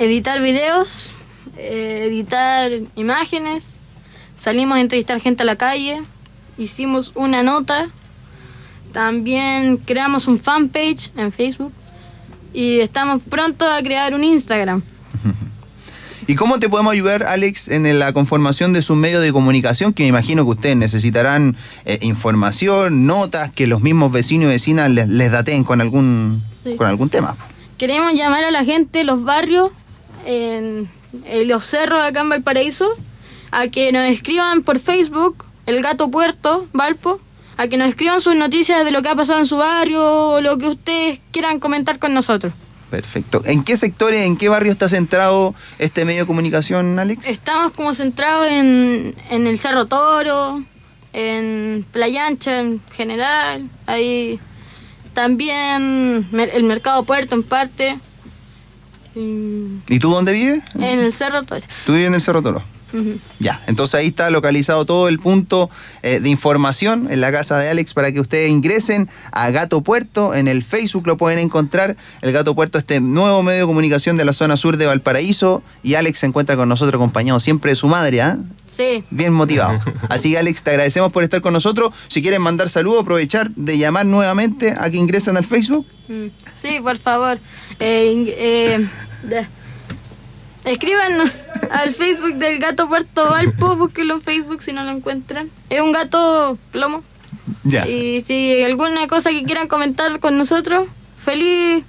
editar 0.00 0.40
videos, 0.40 1.12
eh, 1.56 2.06
editar 2.08 2.70
imágenes, 2.96 3.76
salimos 4.36 4.78
a 4.78 4.80
entrevistar 4.80 5.20
gente 5.20 5.42
a 5.42 5.46
la 5.46 5.56
calle, 5.56 6.00
hicimos 6.58 7.12
una 7.14 7.42
nota, 7.42 7.88
también 8.92 9.76
creamos 9.76 10.26
un 10.26 10.40
fanpage 10.40 11.10
en 11.16 11.30
Facebook 11.30 11.72
y 12.52 12.80
estamos 12.80 13.20
pronto 13.28 13.64
a 13.70 13.80
crear 13.82 14.14
un 14.14 14.24
Instagram. 14.24 14.82
¿Y 16.26 16.34
cómo 16.36 16.60
te 16.60 16.68
podemos 16.68 16.92
ayudar, 16.92 17.24
Alex, 17.24 17.68
en 17.68 17.98
la 17.98 18.12
conformación 18.12 18.72
de 18.72 18.82
sus 18.82 18.96
medios 18.96 19.22
de 19.22 19.32
comunicación? 19.32 19.92
Que 19.92 20.04
me 20.04 20.08
imagino 20.10 20.44
que 20.44 20.50
ustedes 20.50 20.76
necesitarán 20.76 21.56
eh, 21.84 21.98
información, 22.02 23.04
notas, 23.06 23.50
que 23.50 23.66
los 23.66 23.80
mismos 23.80 24.12
vecinos 24.12 24.44
y 24.44 24.48
vecinas 24.48 24.90
les, 24.90 25.08
les 25.08 25.32
dateen 25.32 25.64
con 25.64 25.80
algún, 25.80 26.44
Sí. 26.62 26.76
con 26.76 26.86
algún 26.86 27.08
tema. 27.08 27.36
Queremos 27.78 28.12
llamar 28.14 28.44
a 28.44 28.50
la 28.52 28.64
gente, 28.64 29.02
los 29.02 29.24
barrios, 29.24 29.70
en, 30.26 30.90
en 31.24 31.48
los 31.48 31.64
cerros 31.64 32.00
acá 32.00 32.20
en 32.20 32.28
Valparaíso, 32.28 32.88
a 33.50 33.68
que 33.68 33.92
nos 33.92 34.08
escriban 34.08 34.62
por 34.62 34.78
Facebook, 34.78 35.44
El 35.66 35.82
Gato 35.82 36.10
Puerto, 36.10 36.68
Valpo, 36.72 37.20
a 37.56 37.68
que 37.68 37.76
nos 37.76 37.88
escriban 37.88 38.20
sus 38.20 38.34
noticias 38.36 38.84
de 38.84 38.90
lo 38.90 39.02
que 39.02 39.08
ha 39.08 39.14
pasado 39.14 39.40
en 39.40 39.46
su 39.46 39.56
barrio 39.56 40.02
o 40.02 40.40
lo 40.40 40.56
que 40.58 40.68
ustedes 40.68 41.20
quieran 41.30 41.60
comentar 41.60 41.98
con 41.98 42.14
nosotros. 42.14 42.52
Perfecto. 42.90 43.42
¿En 43.44 43.62
qué 43.62 43.76
sectores, 43.76 44.26
en 44.26 44.36
qué 44.36 44.48
barrio 44.48 44.72
está 44.72 44.88
centrado 44.88 45.54
este 45.78 46.04
medio 46.04 46.22
de 46.22 46.26
comunicación, 46.26 46.98
Alex? 46.98 47.28
Estamos 47.28 47.72
como 47.72 47.94
centrados 47.94 48.48
en, 48.48 49.14
en 49.30 49.46
el 49.46 49.58
Cerro 49.58 49.86
Toro, 49.86 50.62
en 51.12 51.86
Playa 51.92 52.26
Ancha 52.26 52.60
en 52.60 52.80
general, 52.92 53.68
ahí 53.86 54.40
también 55.14 56.28
el 56.32 56.62
Mercado 56.64 57.04
Puerto 57.04 57.34
en 57.34 57.42
parte, 57.42 57.98
y 59.14 59.80
¿Y 59.88 59.98
tú 59.98 60.10
dónde 60.10 60.32
vives? 60.32 60.62
en 60.74 60.98
el 61.00 61.12
Cerro 61.12 61.42
Toro. 61.42 61.60
Tú 61.86 61.92
vives 61.92 62.08
en 62.08 62.14
el 62.14 62.20
Cerro 62.20 62.42
Toro. 62.42 62.62
Ya, 63.38 63.62
entonces 63.66 63.94
ahí 63.94 64.08
está 64.08 64.30
localizado 64.30 64.84
todo 64.84 65.08
el 65.08 65.18
punto 65.18 65.70
eh, 66.02 66.20
de 66.20 66.28
información 66.28 67.08
en 67.10 67.20
la 67.20 67.32
casa 67.32 67.58
de 67.58 67.68
Alex 67.68 67.94
para 67.94 68.12
que 68.12 68.20
ustedes 68.20 68.50
ingresen 68.50 69.08
a 69.32 69.50
Gato 69.50 69.80
Puerto. 69.82 70.34
En 70.34 70.48
el 70.48 70.62
Facebook 70.62 71.06
lo 71.06 71.16
pueden 71.16 71.38
encontrar. 71.38 71.96
El 72.22 72.32
Gato 72.32 72.54
Puerto, 72.54 72.78
este 72.78 73.00
nuevo 73.00 73.42
medio 73.42 73.60
de 73.60 73.66
comunicación 73.66 74.16
de 74.16 74.24
la 74.24 74.32
zona 74.32 74.56
sur 74.56 74.76
de 74.76 74.86
Valparaíso. 74.86 75.62
Y 75.82 75.94
Alex 75.94 76.20
se 76.20 76.26
encuentra 76.26 76.56
con 76.56 76.68
nosotros 76.68 76.98
acompañado 76.98 77.40
siempre 77.40 77.72
de 77.72 77.76
su 77.76 77.86
madre, 77.86 78.22
¿ah? 78.22 78.38
Sí, 78.70 79.04
Bien 79.10 79.32
motivado. 79.32 79.80
Así 80.08 80.30
que 80.30 80.38
Alex, 80.38 80.62
te 80.62 80.70
agradecemos 80.70 81.12
por 81.12 81.24
estar 81.24 81.40
con 81.40 81.52
nosotros. 81.52 81.92
Si 82.08 82.22
quieren 82.22 82.40
mandar 82.40 82.68
saludos, 82.68 83.02
aprovechar 83.02 83.50
de 83.50 83.78
llamar 83.78 84.06
nuevamente 84.06 84.74
a 84.78 84.88
que 84.90 84.96
ingresen 84.96 85.36
al 85.36 85.44
Facebook. 85.44 85.86
Mm, 86.08 86.26
sí, 86.60 86.78
por 86.82 86.96
favor. 86.96 87.38
Eh, 87.78 88.34
eh, 88.38 88.88
ya. 89.28 89.48
Escríbanos 90.70 91.46
al 91.72 91.92
Facebook 91.92 92.36
del 92.36 92.60
gato 92.60 92.88
Puerto 92.88 93.28
Valpo, 93.28 93.74
búsquenlo 93.74 94.14
en 94.14 94.20
Facebook 94.20 94.62
si 94.62 94.72
no 94.72 94.84
lo 94.84 94.90
encuentran. 94.90 95.50
Es 95.68 95.80
un 95.80 95.90
gato 95.90 96.56
plomo. 96.70 97.02
Ya. 97.64 97.88
Y 97.88 98.22
si 98.22 98.62
alguna 98.62 99.08
cosa 99.08 99.30
que 99.30 99.42
quieran 99.42 99.66
comentar 99.66 100.20
con 100.20 100.38
nosotros, 100.38 100.86
feliz 101.16 101.82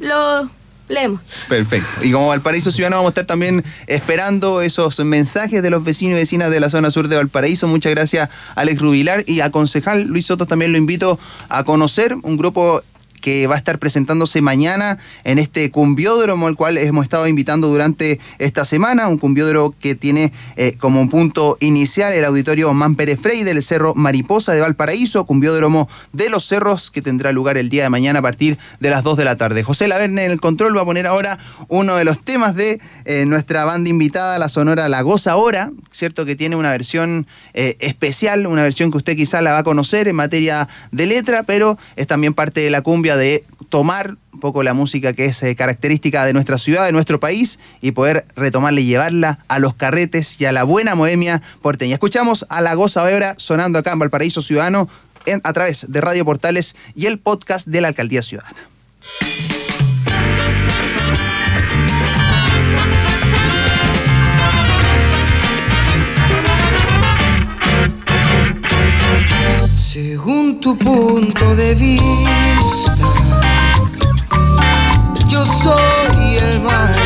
lo 0.00 0.50
leemos. 0.88 1.20
Perfecto. 1.48 2.04
Y 2.04 2.10
como 2.10 2.26
Valparaíso 2.26 2.72
Ciudadano 2.72 2.96
vamos 2.96 3.10
a 3.10 3.12
estar 3.12 3.26
también 3.26 3.62
esperando 3.86 4.60
esos 4.60 4.98
mensajes 5.04 5.62
de 5.62 5.70
los 5.70 5.84
vecinos 5.84 6.16
y 6.16 6.22
vecinas 6.22 6.50
de 6.50 6.58
la 6.58 6.68
zona 6.68 6.90
sur 6.90 7.06
de 7.06 7.14
Valparaíso. 7.14 7.68
Muchas 7.68 7.92
gracias 7.92 8.28
Alex 8.56 8.80
Rubilar 8.80 9.22
y 9.28 9.40
a 9.40 9.52
concejal 9.52 10.02
Luis 10.08 10.26
Soto 10.26 10.46
también 10.46 10.72
lo 10.72 10.78
invito 10.78 11.16
a 11.48 11.62
conocer 11.62 12.16
un 12.24 12.36
grupo 12.36 12.82
que 13.20 13.46
va 13.46 13.54
a 13.54 13.58
estar 13.58 13.78
presentándose 13.78 14.42
mañana 14.42 14.98
en 15.24 15.38
este 15.38 15.70
cumbiódromo 15.70 16.46
al 16.46 16.56
cual 16.56 16.78
hemos 16.78 17.04
estado 17.04 17.26
invitando 17.26 17.68
durante 17.68 18.18
esta 18.38 18.64
semana, 18.64 19.08
un 19.08 19.18
cumbiódromo 19.18 19.74
que 19.78 19.94
tiene 19.94 20.32
eh, 20.56 20.74
como 20.78 21.08
punto 21.08 21.56
inicial 21.60 22.12
el 22.12 22.24
auditorio 22.24 22.72
Mampere 22.72 23.16
Frey 23.16 23.44
del 23.44 23.62
Cerro 23.62 23.94
Mariposa 23.94 24.52
de 24.52 24.60
Valparaíso, 24.60 25.26
cumbiódromo 25.26 25.88
de 26.12 26.30
los 26.30 26.44
cerros 26.44 26.90
que 26.90 27.02
tendrá 27.02 27.32
lugar 27.32 27.56
el 27.56 27.68
día 27.68 27.84
de 27.84 27.90
mañana 27.90 28.20
a 28.20 28.22
partir 28.22 28.58
de 28.80 28.90
las 28.90 29.02
2 29.02 29.16
de 29.18 29.24
la 29.24 29.36
tarde. 29.36 29.62
José 29.62 29.88
Laverne 29.88 30.24
en 30.24 30.30
el 30.30 30.40
control 30.40 30.76
va 30.76 30.82
a 30.82 30.84
poner 30.84 31.06
ahora 31.06 31.38
uno 31.68 31.96
de 31.96 32.04
los 32.04 32.22
temas 32.24 32.54
de 32.54 32.80
eh, 33.04 33.24
nuestra 33.26 33.64
banda 33.64 33.90
invitada, 33.90 34.38
la 34.38 34.48
Sonora 34.48 34.88
La 34.88 35.02
Goza 35.02 35.32
Ahora, 35.32 35.70
cierto 35.90 36.24
que 36.24 36.36
tiene 36.36 36.56
una 36.56 36.70
versión 36.70 37.26
eh, 37.54 37.76
especial, 37.80 38.46
una 38.46 38.62
versión 38.62 38.90
que 38.90 38.96
usted 38.96 39.16
quizá 39.16 39.40
la 39.40 39.52
va 39.52 39.58
a 39.58 39.62
conocer 39.62 40.08
en 40.08 40.16
materia 40.16 40.68
de 40.90 41.06
letra, 41.06 41.42
pero 41.44 41.78
es 41.96 42.06
también 42.06 42.34
parte 42.34 42.60
de 42.60 42.70
la 42.70 42.82
cumbia 42.82 43.09
de 43.16 43.44
tomar 43.68 44.16
un 44.32 44.40
poco 44.40 44.62
la 44.62 44.74
música 44.74 45.12
que 45.12 45.26
es 45.26 45.42
eh, 45.42 45.54
característica 45.54 46.24
de 46.24 46.32
nuestra 46.32 46.58
ciudad, 46.58 46.86
de 46.86 46.92
nuestro 46.92 47.20
país, 47.20 47.58
y 47.80 47.92
poder 47.92 48.26
retomarla 48.36 48.80
y 48.80 48.86
llevarla 48.86 49.38
a 49.48 49.58
los 49.58 49.74
carretes 49.74 50.40
y 50.40 50.46
a 50.46 50.52
la 50.52 50.64
buena 50.64 50.94
bohemia 50.94 51.42
porteña. 51.62 51.94
Escuchamos 51.94 52.46
a 52.48 52.60
La 52.60 52.74
Goza 52.74 53.02
Ahora 53.02 53.34
sonando 53.38 53.78
acá 53.78 53.92
en 53.92 53.98
Valparaíso 53.98 54.42
Ciudadano 54.42 54.88
a 55.42 55.52
través 55.52 55.86
de 55.88 56.00
Radio 56.00 56.24
Portales 56.24 56.76
y 56.94 57.06
el 57.06 57.18
podcast 57.18 57.66
de 57.66 57.80
la 57.80 57.88
Alcaldía 57.88 58.22
Ciudadana. 58.22 58.58
Según 69.92 70.60
tu 70.60 70.78
punto 70.78 71.56
de 71.56 71.74
vista, 71.74 72.89
soy 75.62 76.36
el 76.36 76.60
malo, 76.62 76.99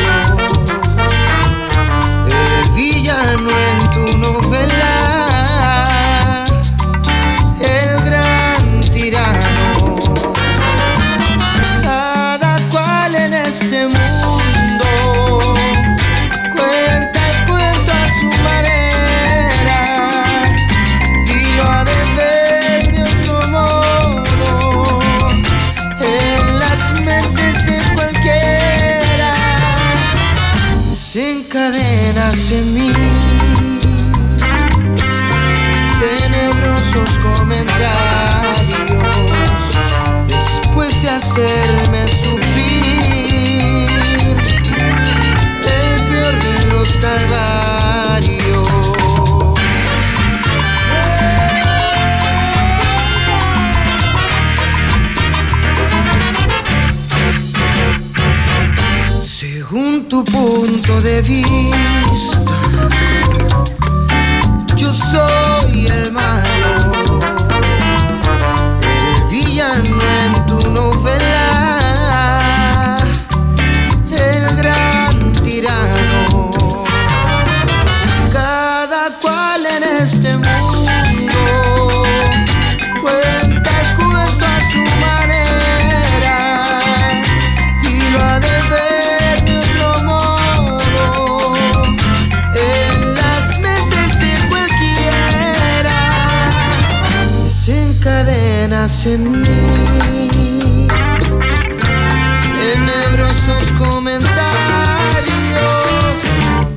comentarios. 103.77 104.31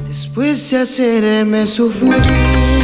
Después 0.06 0.70
de 0.70 0.76
hacerme 0.78 1.66
sufrir 1.66 2.77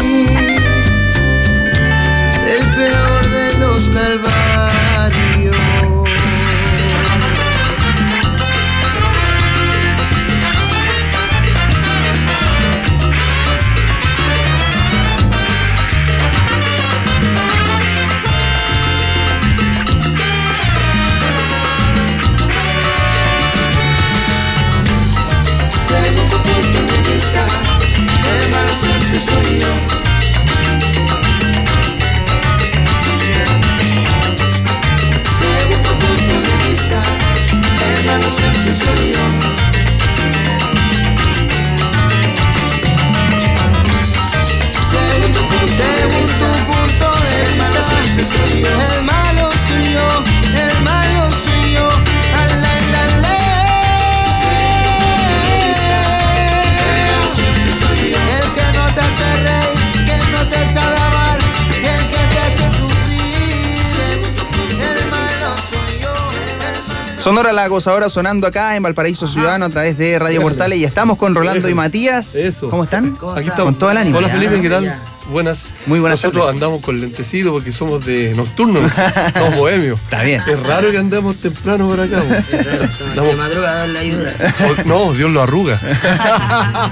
Sonora 67.25 67.55
La 67.55 67.67
Gozadora 67.69 68.11
sonando 68.11 68.47
acá 68.47 68.77
en 68.77 68.83
Valparaíso 68.83 69.27
Ciudadano 69.27 69.65
a 69.65 69.71
través 69.71 69.97
de 69.97 70.19
Radio 70.19 70.43
Portales 70.43 70.79
y 70.79 70.85
estamos 70.85 71.17
con 71.17 71.35
Rolando 71.35 71.71
y 71.71 71.75
Matías. 71.75 72.35
Eso. 72.35 72.69
¿Cómo 72.69 72.85
están? 72.85 73.17
Aquí 73.35 73.49
estamos. 73.49 73.65
Con 73.65 73.79
todo 73.79 73.91
el 73.93 73.97
ánimo. 73.97 74.19
Hola 74.19 74.29
Felipe. 74.29 74.61
¿qué 74.61 74.69
tal? 74.69 75.01
Buenas. 75.31 75.69
Muy 75.87 76.01
buenas 76.01 76.19
Nosotros 76.23 76.43
tardes. 76.45 76.55
andamos 76.57 76.83
con 76.83 77.01
lentecido 77.01 77.51
porque 77.53 77.73
somos 77.73 78.05
de 78.05 78.35
nocturnos, 78.35 78.93
somos 79.33 79.57
bohemios. 79.57 79.99
Está 80.03 80.23
bien. 80.23 80.43
Es 80.47 80.61
raro 80.65 80.91
que 80.91 80.99
andemos 80.99 81.37
temprano 81.37 81.89
por 81.89 81.99
acá. 81.99 82.19
bo. 82.21 83.07
Andamos- 83.09 83.37
madrugada 83.39 83.87
la 83.87 84.01
ayuda. 84.01 84.35
Oh, 84.61 84.83
No, 84.85 85.13
Dios 85.15 85.31
lo 85.31 85.41
arruga. 85.41 85.81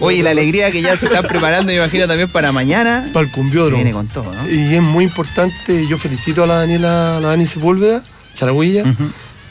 Oye, 0.00 0.24
la 0.24 0.30
alegría 0.30 0.72
que 0.72 0.82
ya 0.82 0.96
se 0.96 1.06
están 1.06 1.22
preparando, 1.24 1.66
me 1.70 1.76
imagino, 1.76 2.08
también 2.08 2.28
para 2.28 2.50
mañana. 2.50 3.08
Para 3.12 3.22
el 3.22 3.28
Se 3.30 3.34
cumbiódromo. 3.36 3.76
viene 3.76 3.92
con 3.92 4.08
todo, 4.08 4.34
¿no? 4.34 4.50
Y 4.50 4.74
es 4.74 4.82
muy 4.82 5.04
importante, 5.04 5.86
yo 5.86 5.98
felicito 5.98 6.42
a 6.42 6.48
la 6.48 6.56
Daniela, 6.56 7.18
a 7.18 7.20
la 7.20 7.28
Dani 7.28 7.46
Sepúlveda, 7.46 8.02
Charagüilla, 8.34 8.82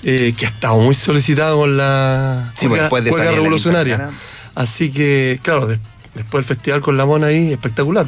eh, 0.05 0.33
que 0.37 0.45
ha 0.45 0.49
estado 0.49 0.77
muy 0.77 0.95
solicitada 0.95 1.53
con 1.55 1.75
la 1.77 2.51
Sí, 2.57 2.67
pues, 2.67 2.79
después 2.81 3.03
de 3.03 3.09
en 3.09 3.17
la 3.17 3.31
revolucionaria. 3.31 4.09
Así 4.55 4.91
que, 4.91 5.39
claro, 5.43 5.67
de- 5.67 5.79
después 6.13 6.45
del 6.45 6.55
festival 6.55 6.79
con 6.81 6.95
la 6.95 7.05
mona 7.05 7.27
ahí, 7.27 7.51
espectacular. 7.51 8.05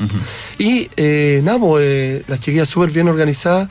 Y 0.57 0.89
eh, 0.95 1.41
nada, 1.43 1.60
pues, 1.60 1.83
eh, 1.86 2.23
las 2.27 2.39
chiquillas 2.39 2.69
súper 2.69 2.91
bien 2.91 3.10
organizadas, 3.10 3.67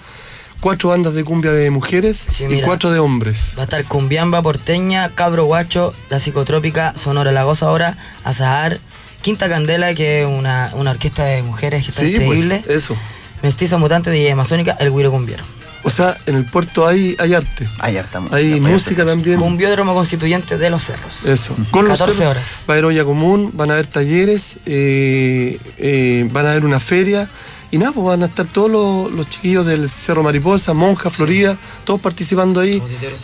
cuatro 0.60 0.90
bandas 0.90 1.14
de 1.14 1.24
cumbia 1.24 1.52
de 1.52 1.70
mujeres 1.70 2.26
Sí, 2.28 2.44
y 2.44 2.48
mira. 2.48 2.66
cuatro 2.66 2.90
de 2.90 2.98
hombres. 2.98 3.54
Va 3.56 3.62
a 3.62 3.64
estar 3.64 3.82
Cumbiamba 3.84 4.42
Porteña, 4.42 5.08
Cabro 5.14 5.44
Guacho, 5.46 5.94
La 6.10 6.18
Psicotrópica, 6.18 6.92
Sonora 6.96 7.32
La 7.32 7.44
Goza 7.44 7.66
ahora, 7.66 7.96
Azahar, 8.24 8.80
Quinta 9.22 9.48
Candela, 9.48 9.94
que 9.94 10.22
es 10.22 10.28
una, 10.28 10.70
una 10.74 10.90
orquesta 10.90 11.24
de 11.24 11.42
mujeres 11.42 11.84
que 11.84 11.90
está 11.90 12.02
Sí, 12.02 12.16
pues, 12.16 12.40
increíble, 12.40 12.64
eso. 12.68 12.96
Mestiza 13.42 13.78
Mutante 13.78 14.10
de 14.10 14.30
Amazónica, 14.32 14.76
El 14.80 14.90
Huiro 14.90 15.10
Cumbiero. 15.10 15.44
O 15.86 15.90
sea, 15.90 16.18
en 16.26 16.34
el 16.34 16.44
puerto 16.44 16.84
hay, 16.84 17.14
hay 17.20 17.34
arte. 17.34 17.68
Hay 17.78 17.94
música. 17.94 18.34
Hay 18.36 18.60
música 18.60 19.06
también. 19.06 19.38
Cumbiódromo 19.38 19.94
Constituyente 19.94 20.58
de 20.58 20.68
los 20.68 20.82
Cerros. 20.82 21.24
Eso. 21.24 21.54
Con 21.70 21.86
los 21.86 21.96
14 21.96 22.18
cerros 22.18 22.36
horas. 22.36 22.50
Va 22.68 22.72
a 22.74 22.76
haber 22.76 22.86
olla 22.86 23.04
común, 23.04 23.52
van 23.54 23.70
a 23.70 23.74
haber 23.74 23.86
talleres, 23.86 24.56
eh, 24.66 25.60
eh, 25.78 26.28
van 26.32 26.44
a 26.46 26.50
haber 26.50 26.64
una 26.64 26.80
feria. 26.80 27.30
Y 27.70 27.78
nada, 27.78 27.92
pues 27.92 28.04
van 28.04 28.24
a 28.24 28.26
estar 28.26 28.46
todos 28.46 28.68
los, 28.68 29.12
los 29.12 29.30
chiquillos 29.30 29.64
del 29.64 29.88
Cerro 29.88 30.24
Mariposa, 30.24 30.74
Monja, 30.74 31.08
Florida, 31.08 31.56
todos 31.84 32.00
participando 32.00 32.58
ahí 32.58 32.80
Freire. 32.80 33.16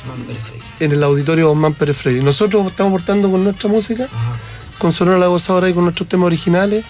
en 0.79 0.93
el 0.93 1.03
auditorio 1.03 1.51
Osman 1.51 1.75
Pérez 1.75 1.97
Freire. 1.97 2.23
Nosotros 2.23 2.65
estamos 2.69 2.93
portando 2.93 3.29
con 3.29 3.43
nuestra 3.43 3.69
música, 3.69 4.05
Ajá. 4.05 4.37
con 4.79 4.93
Sonora 4.93 5.19
La 5.19 5.27
Gozadora 5.27 5.69
y 5.69 5.75
con 5.75 5.83
nuestros 5.83 6.09
temas 6.09 6.27
originales. 6.27 6.85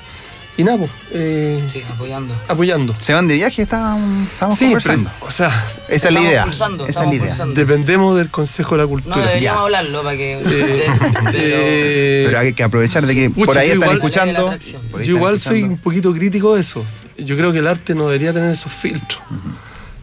Y 0.58 0.64
nada, 0.64 0.76
pues, 0.78 0.90
eh, 1.12 1.62
Sí, 1.72 1.82
apoyando. 1.90 2.34
apoyando. 2.46 2.94
¿Se 3.00 3.14
van 3.14 3.26
de 3.26 3.34
viaje? 3.34 3.62
Estábamos, 3.62 4.28
estábamos 4.28 4.58
Sí, 4.58 4.66
conversando. 4.66 5.10
pero, 5.14 5.26
o 5.26 5.30
sea, 5.30 5.48
Esa 5.48 5.54
es 5.88 6.02
la 6.04 6.08
Estamos 6.10 6.28
idea. 6.30 6.44
pulsando, 6.44 6.86
Esa 6.86 7.00
es 7.04 7.08
la 7.08 7.14
idea. 7.14 7.26
pulsando. 7.28 7.54
dependemos 7.54 8.16
del 8.18 8.28
Consejo 8.30 8.72
de 8.72 8.78
la 8.78 8.82
No 8.84 8.88
Cultura. 8.90 9.16
deberíamos 9.16 9.42
Ya. 9.58 9.62
hablarlo 9.62 10.02
para 10.02 10.16
que... 10.16 10.32
Eh, 10.34 10.42
pero, 11.24 11.30
eh, 11.34 12.22
Pero 12.26 12.38
hay 12.38 12.52
que 12.52 12.62
aprovechar 12.62 13.06
de 13.06 13.14
que 13.14 13.30
Pucha, 13.30 13.46
por 13.46 13.58
ahí 13.58 13.68
están 13.68 13.82
igual- 13.82 13.96
escuchando. 13.96 14.44
Por 14.44 14.52
ahí 14.52 14.58
Yo 14.60 14.98
están 15.00 15.16
igual 15.16 15.40
soy 15.40 15.62
un 15.62 15.78
poquito 15.78 16.12
crítico 16.12 16.54
de 16.54 16.60
eso. 16.60 16.84
Yo 17.16 17.34
creo 17.36 17.50
que 17.52 17.58
el 17.58 17.66
arte 17.66 17.94
no 17.94 18.06
debería 18.08 18.32
tener 18.34 18.50
esos 18.50 18.70
filtros. 18.72 19.20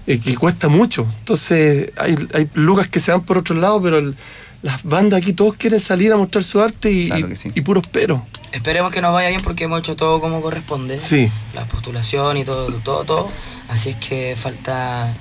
eh, 0.08 0.20
que 0.20 0.36
cuesta 0.36 0.68
mucho. 0.70 1.06
Entonces, 1.20 1.92
hay, 1.96 2.16
hay 2.34 2.50
lucas 2.56 2.88
que 2.88 3.00
se 3.00 3.12
van 3.12 3.22
por 3.22 3.38
otro 3.38 3.54
lado, 3.56 3.80
pero 3.80 4.00
el- 4.00 4.16
las 4.64 4.82
bandas 4.84 5.20
aquí 5.22 5.34
todos 5.34 5.54
quieren 5.56 5.80
salir 5.80 6.12
a 6.12 6.18
mostrar 6.18 6.44
su 6.44 6.60
arte 6.60 6.92
y, 6.92 7.06
Claro 7.10 7.28
y- 7.28 7.30
que 7.30 7.36
sí. 7.36 7.52
y 7.54 7.62
puros 7.62 7.84
pero. 7.92 8.26
Esperemos 8.52 8.92
que 8.92 9.02
nos 9.02 9.14
vaya 9.14 9.30
bien 9.30 9.42
porque 9.42 9.66
hemos 9.66 9.80
hecho 9.80 9.96
todo 9.96 10.20
como 10.20 10.42
corresponde. 10.42 11.00
Sí. 11.00 11.32
La 11.54 11.66
postulación 11.66 12.38
y 12.38 12.46
todo, 12.46 12.72
todo, 12.84 13.04
todo. 13.04 13.30
Así 13.70 13.90
es 13.92 13.96
que 13.98 14.36
falta 14.36 15.14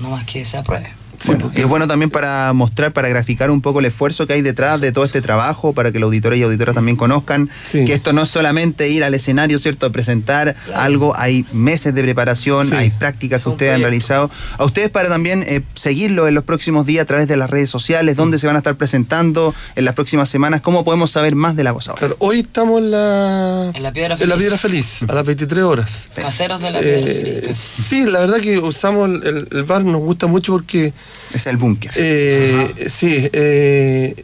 no 0.00 0.10
más 0.10 0.24
que 0.24 0.44
se 0.44 0.58
apruebe. 0.58 0.97
Bueno, 1.26 1.50
y 1.54 1.60
es 1.60 1.66
bueno 1.66 1.86
también 1.88 2.10
para 2.10 2.52
mostrar, 2.52 2.92
para 2.92 3.08
graficar 3.08 3.50
un 3.50 3.60
poco 3.60 3.80
el 3.80 3.86
esfuerzo 3.86 4.26
que 4.26 4.34
hay 4.34 4.42
detrás 4.42 4.80
de 4.80 4.92
todo 4.92 5.04
este 5.04 5.20
trabajo, 5.20 5.72
para 5.72 5.90
que 5.92 5.98
los 5.98 6.06
auditores 6.08 6.38
y 6.38 6.42
auditoras 6.42 6.74
también 6.74 6.96
conozcan 6.96 7.48
Sí. 7.64 7.84
que 7.84 7.92
esto 7.94 8.12
no 8.12 8.22
es 8.22 8.28
solamente 8.28 8.88
ir 8.88 9.02
al 9.04 9.14
escenario, 9.14 9.58
¿cierto? 9.58 9.86
A 9.86 9.90
presentar 9.90 10.54
algo, 10.74 11.16
hay 11.16 11.44
meses 11.52 11.94
de 11.94 12.02
preparación, 12.02 12.68
Sí. 12.68 12.74
hay 12.74 12.90
prácticas 12.90 13.42
que 13.42 13.48
ustedes 13.48 13.74
han 13.74 13.80
realizado. 13.80 14.30
A 14.58 14.64
ustedes 14.64 14.90
para 14.90 15.08
también 15.08 15.42
eh, 15.46 15.62
seguirlo 15.74 16.28
en 16.28 16.34
los 16.34 16.44
próximos 16.44 16.86
días 16.86 17.02
a 17.02 17.06
través 17.06 17.26
de 17.28 17.36
las 17.36 17.50
redes 17.50 17.68
sociales, 17.70 18.16
dónde 18.16 18.38
se 18.38 18.46
van 18.46 18.56
a 18.56 18.60
estar 18.60 18.76
presentando 18.76 19.54
en 19.76 19.84
las 19.84 19.94
próximas 19.94 20.28
semanas, 20.28 20.60
cómo 20.60 20.84
podemos 20.84 21.10
saber 21.10 21.34
más 21.34 21.56
de 21.56 21.64
la 21.64 21.72
gozadora. 21.72 21.98
Claro, 22.00 22.16
hoy 22.20 22.40
estamos 22.40 22.80
en 22.80 22.90
la, 22.92 23.70
En 23.74 23.82
la 23.82 23.92
Piedra 23.92 24.14
en 24.14 24.20
la 24.28 24.34
Feliz. 24.36 24.38
Piedra 24.38 24.58
Feliz, 24.58 25.02
a 25.08 25.12
las 25.14 25.24
23 25.26 25.64
horas. 25.64 26.08
Caseros 26.14 26.60
de 26.60 26.70
la 26.70 26.80
Piedra 26.80 27.10
Eh, 27.10 27.40
Feliz. 27.42 27.56
sí, 27.56 28.04
la 28.06 28.20
verdad 28.20 28.38
que 28.38 28.58
usamos 28.58 29.08
el, 29.08 29.26
el- 29.26 29.48
el 29.50 29.62
bar, 29.64 29.84
nos 29.84 30.00
gusta 30.00 30.26
mucho 30.26 30.52
porque 30.52 30.92
Es 31.32 31.46
el 31.46 31.56
búnker. 31.56 31.90
Eh, 31.94 32.86
sí, 32.88 33.28
eh, 33.32 34.14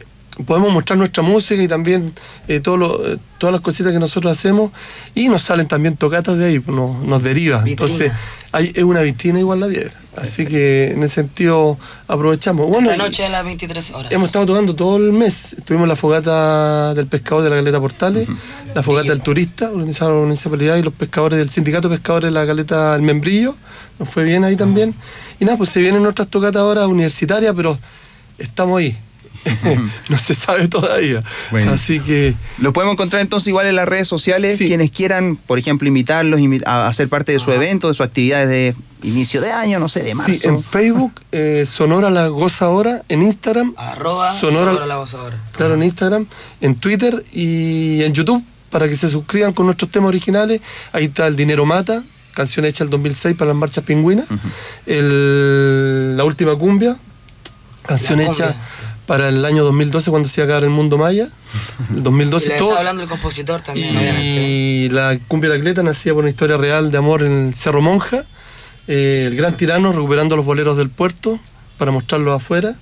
podemos 0.45 0.71
mostrar 0.71 0.97
nuestra 0.97 1.23
música 1.23 1.61
y 1.61 1.67
también 1.67 2.13
eh, 2.47 2.59
todo 2.59 2.77
lo- 2.77 3.07
eh, 3.07 3.17
todas 3.37 3.53
las 3.53 3.61
cositas 3.61 3.91
que 3.93 3.99
nosotros 3.99 4.37
hacemos 4.37 4.71
y 5.13 5.29
nos 5.29 5.41
salen 5.43 5.67
también 5.67 5.95
tocatas 5.97 6.37
de 6.37 6.45
ahí, 6.45 6.63
nos, 6.67 6.99
nos 7.03 7.21
deriva. 7.23 7.57
Vitrina. 7.61 7.71
Entonces, 7.71 8.11
hay, 8.51 8.71
es 8.73 8.83
una 8.83 9.01
vitrina 9.01 9.39
igual 9.39 9.59
la 9.59 9.67
piedra. 9.67 9.91
Así 10.17 10.45
que 10.45 10.91
en 10.91 11.03
ese 11.03 11.15
sentido 11.15 11.77
aprovechamos. 12.07 12.69
Bueno, 12.69 12.89
Esta 12.89 13.03
noche 13.03 13.25
a 13.25 13.29
las 13.29 13.43
23 13.43 13.91
horas. 13.91 14.11
Hemos 14.13 14.27
estado 14.27 14.45
tocando 14.45 14.73
todo 14.73 14.95
el 14.95 15.11
mes. 15.11 15.57
Tuvimos 15.65 15.89
la 15.89 15.97
fogata 15.97 16.93
del 16.93 17.07
pescador 17.07 17.43
de 17.43 17.49
la 17.49 17.57
Caleta 17.57 17.81
Portales, 17.81 18.25
la 18.73 18.81
fogata 18.81 19.09
del 19.09 19.19
turista, 19.21 19.69
organizada 19.71 20.11
por 20.11 20.19
la 20.21 20.25
municipalidad 20.27 20.77
y 20.77 20.83
los 20.83 20.93
pescadores 20.93 21.37
del 21.37 21.49
sindicato 21.49 21.89
de 21.89 21.97
pescadores 21.97 22.29
de 22.29 22.39
la 22.39 22.47
Caleta 22.47 22.95
El 22.95 23.01
Membrillo. 23.01 23.55
Nos 23.99 24.07
fue 24.09 24.23
bien 24.23 24.45
ahí 24.45 24.55
también. 24.55 24.95
Y 25.39 25.43
nada, 25.43 25.57
pues 25.57 25.69
se 25.69 25.81
vienen 25.81 26.05
otras 26.05 26.29
tocatas 26.29 26.61
ahora 26.61 26.87
universitarias, 26.87 27.53
pero 27.53 27.77
estamos 28.37 28.79
ahí. 28.79 28.97
no 30.09 30.17
se 30.17 30.33
sabe 30.35 30.67
todavía. 30.67 31.23
Bueno. 31.51 31.71
Así 31.73 31.99
que 31.99 32.33
Lo 32.57 32.73
podemos 32.73 32.93
encontrar 32.93 33.21
entonces 33.21 33.47
igual 33.47 33.67
en 33.67 33.75
las 33.75 33.87
redes 33.87 34.07
sociales. 34.07 34.57
Sí. 34.57 34.67
Quienes 34.67 34.91
quieran, 34.91 35.35
por 35.35 35.59
ejemplo, 35.59 35.87
invitarlos 35.87 36.39
invi- 36.39 36.63
a 36.65 36.87
hacer 36.87 37.09
parte 37.09 37.31
de 37.31 37.39
su 37.39 37.51
evento, 37.51 37.87
de 37.87 37.93
sus 37.93 38.05
actividades 38.05 38.49
de 38.49 38.75
inicio 39.03 39.39
de 39.41 39.51
año, 39.51 39.77
no 39.79 39.87
sé, 39.89 40.01
de 40.01 40.15
marzo. 40.15 40.33
sí, 40.33 40.47
en 40.47 40.63
Facebook, 40.63 41.21
eh, 41.31 41.65
Sonora 41.67 42.09
La 42.09 42.27
Goza 42.27 42.65
Ahora, 42.65 43.03
en 43.07 43.21
Instagram, 43.21 43.73
Arroba 43.77 44.39
Sonora- 44.39 44.71
Sonora 44.71 44.85
la 44.87 44.95
voz 44.97 45.13
ahora. 45.13 45.37
Claro, 45.51 45.75
en 45.75 45.83
Instagram, 45.83 46.25
en 46.61 46.75
Twitter 46.75 47.23
y 47.31 48.01
en 48.03 48.13
YouTube 48.13 48.43
para 48.71 48.87
que 48.87 48.97
se 48.97 49.07
suscriban 49.09 49.53
con 49.53 49.67
nuestros 49.67 49.91
temas 49.91 50.07
originales. 50.09 50.59
Ahí 50.91 51.05
está 51.05 51.27
El 51.27 51.35
Dinero 51.35 51.65
Mata, 51.65 52.03
canción 52.33 52.65
hecha 52.65 52.83
el 52.83 52.89
2006 52.89 53.35
para 53.35 53.49
las 53.49 53.57
marchas 53.57 53.83
pingüinas. 53.83 54.25
El- 54.87 56.17
la 56.17 56.23
última 56.23 56.55
cumbia, 56.55 56.97
canción 57.85 58.17
La 58.19 58.25
hecha 58.25 58.33
cumbia. 58.47 58.55
Para 59.05 59.29
el 59.29 59.43
año 59.45 59.63
2012 59.63 60.09
cuando 60.09 60.27
se 60.29 60.41
iba 60.41 60.45
a 60.45 60.47
acabar 60.47 60.63
el 60.63 60.69
mundo 60.69 60.97
maya. 60.97 61.29
El 61.91 61.97
Y 61.99 62.01
2012 62.01 62.49
le 62.49 62.57
todo. 62.57 62.69
está 62.69 62.79
hablando 62.79 63.03
el 63.03 63.09
compositor 63.09 63.61
también, 63.61 63.95
obviamente. 63.95 64.23
Y 64.25 64.89
la 64.89 65.17
cumbia 65.27 65.49
de 65.49 65.57
la 65.57 65.59
Atleta 65.61 65.83
nacía 65.83 66.13
por 66.13 66.23
una 66.23 66.29
historia 66.31 66.57
real 66.57 66.91
de 66.91 66.97
amor 66.97 67.23
en 67.23 67.47
el 67.47 67.55
Cerro 67.55 67.81
Monja. 67.81 68.25
Eh, 68.87 69.25
el 69.27 69.35
gran 69.35 69.57
tirano 69.57 69.91
recuperando 69.91 70.35
los 70.35 70.45
boleros 70.45 70.77
del 70.77 70.89
puerto 70.89 71.39
para 71.77 71.91
mostrarlos 71.91 72.35
afuera. 72.35 72.75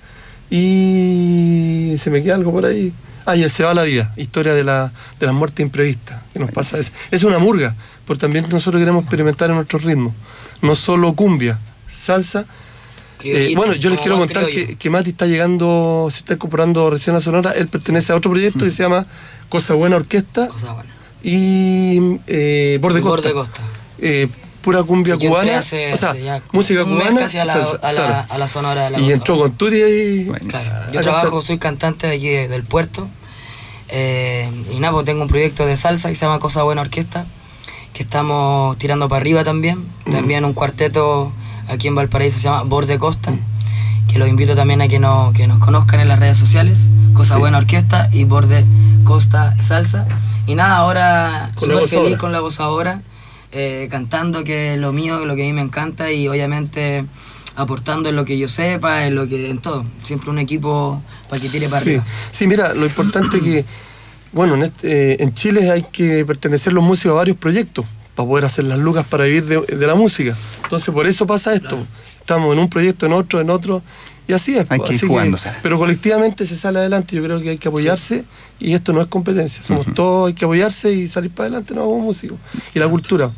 Y 0.50 1.94
se 1.98 2.10
me 2.10 2.22
queda 2.22 2.34
algo 2.34 2.52
por 2.52 2.64
ahí. 2.64 2.92
Ah, 3.26 3.36
y 3.36 3.42
el 3.42 3.50
Se 3.50 3.64
va 3.64 3.72
la 3.72 3.84
vida, 3.84 4.12
historia 4.16 4.52
de 4.54 4.64
la, 4.64 4.92
de 5.18 5.26
las 5.26 5.34
muertes 5.34 5.64
imprevistas. 5.64 6.20
que 6.32 6.38
nos 6.38 6.50
pasa? 6.50 6.78
Es, 6.78 6.92
es 7.10 7.24
una 7.24 7.38
murga, 7.38 7.74
porque 8.06 8.20
también 8.20 8.46
nosotros 8.50 8.80
queremos 8.80 9.02
experimentar 9.04 9.48
en 9.50 9.56
nuestros 9.56 9.82
ritmos. 9.82 10.12
No 10.60 10.76
solo 10.76 11.14
cumbia, 11.14 11.58
salsa. 11.90 12.44
Eh, 13.24 13.54
bueno, 13.56 13.72
yo 13.74 13.90
les 13.90 13.98
quiero 14.00 14.18
contar 14.18 14.46
que, 14.46 14.76
que 14.76 14.90
Mati 14.90 15.10
está 15.10 15.26
llegando, 15.26 16.08
se 16.10 16.18
está 16.18 16.34
incorporando 16.34 16.90
recién 16.90 17.16
a 17.16 17.20
Sonora. 17.20 17.52
Él 17.52 17.68
pertenece 17.68 18.12
a 18.12 18.16
otro 18.16 18.30
proyecto 18.30 18.64
que 18.64 18.70
se 18.70 18.82
llama 18.82 19.06
Cosa 19.48 19.74
Buena 19.74 19.96
Orquesta 19.96 20.48
Cosa 20.48 20.72
buena. 20.72 20.90
y 21.22 22.18
eh, 22.26 22.78
Borde 22.80 23.00
Y 23.00 23.02
Costa. 23.02 23.28
Borde 23.28 23.32
Costa. 23.32 23.60
Eh, 23.98 24.28
pura 24.62 24.82
cumbia 24.82 25.16
Sí, 25.18 25.26
cubana, 25.26 25.58
hace- 25.58 25.92
o 25.92 25.96
sea, 25.96 26.14
ya 26.16 26.42
música 26.52 26.84
cubana, 26.84 27.20
casi 27.20 27.38
a 27.38 27.44
la- 27.44 27.52
salsa, 27.52 27.78
a 27.82 27.92
la- 27.92 28.06
claro. 28.06 28.26
a 28.30 28.38
la 28.38 28.48
sonora 28.48 28.84
de 28.84 28.90
la 28.90 29.00
y 29.00 29.12
entró 29.12 29.36
con 29.38 29.52
Turi. 29.52 30.26
Claro, 30.48 30.66
a 30.66 30.78
yo 30.78 30.84
cantar. 30.86 31.02
trabajo, 31.02 31.42
soy 31.42 31.58
cantante 31.58 32.06
de 32.06 32.14
aquí 32.14 32.28
de- 32.28 32.48
del 32.48 32.62
puerto. 32.64 33.06
eh, 33.88 34.50
y 34.72 34.80
nada, 34.80 34.94
pues 34.94 35.04
tengo 35.04 35.22
un 35.22 35.28
proyecto 35.28 35.66
de 35.66 35.76
salsa 35.76 36.08
que 36.08 36.14
se 36.16 36.24
llama 36.24 36.38
Cosa 36.40 36.62
Buena 36.62 36.80
Orquesta, 36.80 37.26
que 37.92 38.02
estamos 38.02 38.76
tirando 38.78 39.08
para 39.08 39.20
arriba 39.20 39.44
también. 39.44 39.84
Mm. 40.06 40.12
También 40.12 40.44
un 40.44 40.54
cuarteto 40.54 41.30
aquí 41.68 41.88
en 41.88 41.94
Valparaíso 41.94 42.36
se 42.38 42.44
llama 42.44 42.62
Borde 42.62 42.98
Costa, 42.98 43.32
que 44.10 44.18
los 44.18 44.28
invito 44.28 44.54
también 44.54 44.80
a 44.82 44.88
que, 44.88 44.98
no, 44.98 45.32
que 45.34 45.46
nos 45.46 45.58
conozcan 45.58 46.00
en 46.00 46.08
las 46.08 46.18
redes 46.18 46.38
sociales. 46.38 46.90
Cosa 47.14 47.34
Sí. 47.34 47.40
Buena 47.40 47.58
Orquesta 47.58 48.08
y 48.12 48.24
Borde 48.24 48.64
Costa 49.04 49.56
Salsa. 49.62 50.06
Y 50.46 50.54
nada, 50.54 50.76
ahora 50.76 51.50
súper 51.58 51.86
feliz 51.88 52.18
con 52.18 52.32
la 52.32 52.40
voz 52.40 52.60
ahora, 52.60 53.00
eh, 53.52 53.88
cantando 53.90 54.44
que 54.44 54.74
es 54.74 54.78
lo 54.78 54.92
mío, 54.92 55.24
lo 55.24 55.36
que 55.36 55.42
a 55.42 55.46
mí 55.46 55.52
me 55.52 55.62
encanta 55.62 56.10
y 56.10 56.26
obviamente 56.28 57.04
aportando 57.56 58.08
en 58.08 58.16
lo 58.16 58.24
que 58.24 58.36
yo 58.36 58.48
sepa, 58.48 59.06
en 59.06 59.14
lo 59.14 59.26
que 59.28 59.48
en 59.50 59.58
todo. 59.58 59.84
Siempre 60.04 60.30
un 60.30 60.38
equipo 60.40 61.00
para 61.30 61.40
que 61.40 61.48
tire 61.48 61.68
para 61.68 61.80
sí. 61.82 61.90
arriba. 61.90 62.04
Sí, 62.32 62.46
mira, 62.48 62.74
lo 62.74 62.84
importante 62.84 63.36
es 63.36 63.42
que, 63.42 63.64
bueno, 64.32 64.54
en, 64.54 64.64
este- 64.64 65.12
eh, 65.12 65.16
en 65.20 65.32
Chile 65.34 65.70
hay 65.70 65.84
que 65.84 66.24
pertenecer 66.24 66.72
los 66.72 66.82
músicos 66.82 67.12
a 67.12 67.16
varios 67.18 67.36
proyectos 67.36 67.86
para 68.14 68.28
poder 68.28 68.44
hacer 68.44 68.64
las 68.64 68.78
lucas 68.78 69.06
para 69.06 69.24
vivir 69.24 69.44
de, 69.44 69.60
de 69.60 69.86
la 69.86 69.94
música. 69.94 70.36
Entonces, 70.62 70.92
por 70.94 71.06
eso 71.06 71.26
pasa 71.26 71.54
esto. 71.54 71.86
Estamos 72.18 72.52
en 72.52 72.58
un 72.58 72.70
proyecto, 72.70 73.06
en 73.06 73.12
otro, 73.12 73.40
en 73.40 73.50
otro. 73.50 73.82
Y 74.26 74.32
así 74.32 74.56
es. 74.56 74.70
Hay 74.70 74.78
pues, 74.78 74.90
que 74.90 74.94
ir 74.94 75.00
así 75.00 75.06
jugándose. 75.06 75.50
pero 75.62 75.78
colectivamente 75.78 76.46
se 76.46 76.56
sale 76.56 76.78
adelante. 76.78 77.14
Yo 77.14 77.22
creo 77.22 77.40
que 77.40 77.50
hay 77.50 77.58
que 77.58 77.68
apoyarse 77.68 78.24
y 78.58 78.72
esto 78.72 78.92
no 78.92 79.02
es 79.02 79.08
competencia. 79.08 79.62
Somos 79.62 79.86
todos, 79.94 80.28
hay 80.28 80.34
que 80.34 80.44
apoyarse 80.44 80.92
y 80.92 81.08
salir 81.08 81.30
para 81.30 81.48
adelante, 81.48 81.74
no 81.74 81.84
como 81.84 82.00
músicos. 82.00 82.38
Y 82.74 82.78
la 82.78 82.88
cultura. 82.88 83.30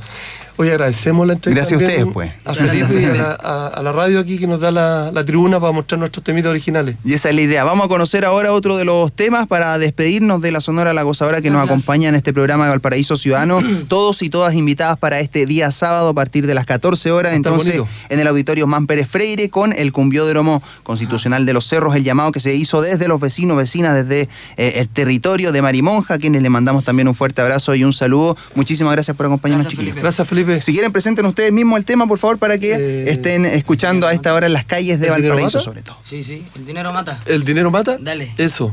Hoy 0.59 0.71
agradecemos 0.71 1.27
la 1.27 1.35
entrevista. 1.35 1.69
Gracias 1.69 1.81
a 1.81 1.85
ustedes, 1.85 2.13
pues. 2.13 2.33
A 2.45 2.55
Felipe 2.55 3.01
y 3.01 3.05
a 3.05 3.15
la, 3.15 3.39
a- 3.43 3.67
a 3.69 3.83
la 3.83 3.93
radio 3.93 4.19
aquí 4.21 4.39
que 4.39 4.47
nos 4.47 4.59
da 4.61 4.71
la, 4.71 5.11
la 5.13 5.25
tribuna 5.25 5.61
para 5.61 5.73
mostrar 5.73 5.99
nuestros 5.99 6.25
temitas 6.25 6.49
originales. 6.51 6.97
Y 7.05 7.13
esa 7.13 7.29
es 7.29 7.35
la 7.35 7.43
idea. 7.43 7.65
Vamos 7.65 7.85
a 7.87 7.89
conocer 7.89 8.25
ahora 8.25 8.53
otro 8.53 8.77
de 8.77 8.85
los 8.87 9.13
temas 9.13 9.47
para 9.47 9.77
despedirnos 9.79 10.41
de 10.41 10.53
la 10.53 10.61
Sonora 10.63 10.95
La 10.95 11.03
Gozadora 11.03 11.43
que 11.43 11.51
nos 11.51 11.63
acompaña 11.63 12.09
en 12.09 12.15
este 12.15 12.33
programa 12.33 12.65
de 12.65 12.71
Valparaíso 12.71 13.17
Ciudadano. 13.17 13.61
Todos 13.89 14.23
y 14.23 14.31
todas 14.31 14.55
invitadas 14.55 14.97
para 14.99 15.21
este 15.21 15.45
día 15.47 15.71
sábado 15.71 16.09
a 16.09 16.15
partir 16.15 16.47
de 16.47 16.55
las 16.55 16.65
14 16.65 17.11
horas. 17.11 17.33
Está 17.35 17.37
Entonces, 17.51 17.77
bonito. 17.79 17.91
en 18.09 18.21
el 18.21 18.27
auditorio 18.27 18.67
Man 18.67 18.87
Pérez 18.87 19.09
Freire 19.09 19.51
con 19.51 19.73
el 19.75 19.93
cumbiódromo 19.93 20.63
constitucional 20.85 21.45
de 21.45 21.53
los 21.53 21.67
cerros, 21.67 21.95
el 21.97 22.05
llamado 22.05 22.33
que 22.33 22.41
se 22.41 22.55
hizo 22.55 22.81
desde 22.81 23.09
los 23.09 23.21
vecinos, 23.21 23.57
vecinas, 23.59 23.95
desde 23.95 24.29
eh, 24.57 24.73
el 24.77 24.89
territorio 24.89 25.53
de 25.53 25.61
Marimonja, 25.61 26.15
a 26.15 26.19
quienes 26.19 26.43
le 26.43 26.49
mandamos 26.51 26.85
también 26.85 27.09
un 27.09 27.15
fuerte 27.15 27.43
abrazo 27.43 27.75
y 27.75 27.85
un 27.85 27.93
saludo. 27.93 28.37
Muchísimas 28.55 28.93
gracias 28.93 29.17
por 29.17 29.27
acompañarnos, 29.27 29.65
Gracias, 29.65 29.73
chiquillos. 29.79 29.93
Felipe. 29.95 30.01
Gracias, 30.03 30.27
Felipe. 30.29 30.46
Si 30.61 30.73
quieren, 30.73 30.93
presenten 30.93 31.27
ustedes 31.27 31.53
mismos 31.53 31.79
el 31.79 31.85
tema, 31.85 32.07
por 32.07 32.19
favor, 32.19 32.39
para 32.39 32.59
que 32.59 32.73
Eh, 32.75 33.11
estén 33.11 33.45
escuchando 33.45 34.07
a 34.07 34.13
esta 34.13 34.33
hora 34.35 34.47
en 34.47 34.53
las 34.53 34.65
calles 34.65 35.01
de 35.01 35.09
¿El 35.09 35.17
dinero 35.17 35.35
Valparaíso, 35.35 35.61
sobre 35.61 35.83
todo. 35.83 35.99
Sí, 36.05 36.23
sí, 36.23 36.45
el 36.57 36.67
dinero 36.67 36.93
mata. 36.93 37.19
¿El 37.27 37.45
dinero 37.45 37.71
mata? 37.71 37.97
Dale. 38.01 38.33
Eso. 38.39 38.73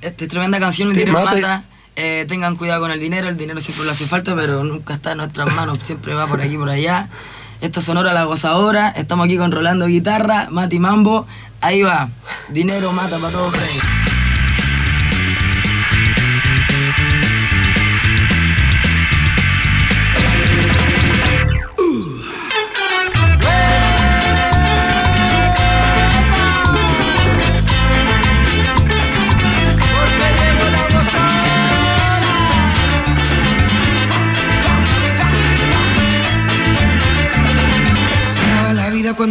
Esta 0.00 0.24
es 0.24 0.30
tremenda 0.30 0.58
canción, 0.58 0.88
el 0.88 0.94
Te 0.94 1.00
dinero 1.00 1.22
mata. 1.24 1.64
Eh, 1.96 2.24
tengan 2.28 2.56
cuidado 2.56 2.80
con 2.80 2.90
el 2.90 3.00
dinero, 3.00 3.28
el 3.28 3.36
dinero 3.36 3.60
siempre 3.60 3.84
le 3.84 3.90
hace 3.92 4.06
falta, 4.06 4.34
pero 4.34 4.64
nunca 4.64 4.94
está 4.94 5.12
en 5.12 5.18
nuestras 5.18 5.52
manos, 5.54 5.78
siempre 5.84 6.14
va 6.14 6.26
por 6.26 6.40
aquí 6.40 6.56
por 6.56 6.70
allá. 6.70 7.08
Esto 7.60 7.80
es 7.80 7.86
Sonora 7.86 8.14
La 8.14 8.24
Gozadora, 8.24 8.88
estamos 8.90 9.26
aquí 9.26 9.36
con 9.36 9.52
Rolando 9.52 9.86
Guitarra, 9.86 10.48
Mati 10.50 10.78
Mambo, 10.78 11.26
ahí 11.60 11.82
va, 11.82 12.08
dinero 12.48 12.90
mata 12.92 13.18
para 13.18 13.32
todos 13.32 13.52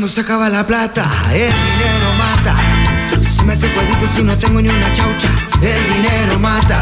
se 0.10 0.22
acaba 0.22 0.50
la 0.50 0.65
plata, 0.65 1.08
el 1.32 1.54
dinero 1.54 2.10
mata. 2.17 2.56
Se 3.36 3.43
me 3.43 3.54
hace 3.54 3.69
si 4.15 4.24
no 4.24 4.36
tengo 4.38 4.60
ni 4.60 4.67
una 4.67 4.91
chaucha, 4.91 5.30
el 5.62 5.93
dinero 5.93 6.39
mata. 6.39 6.82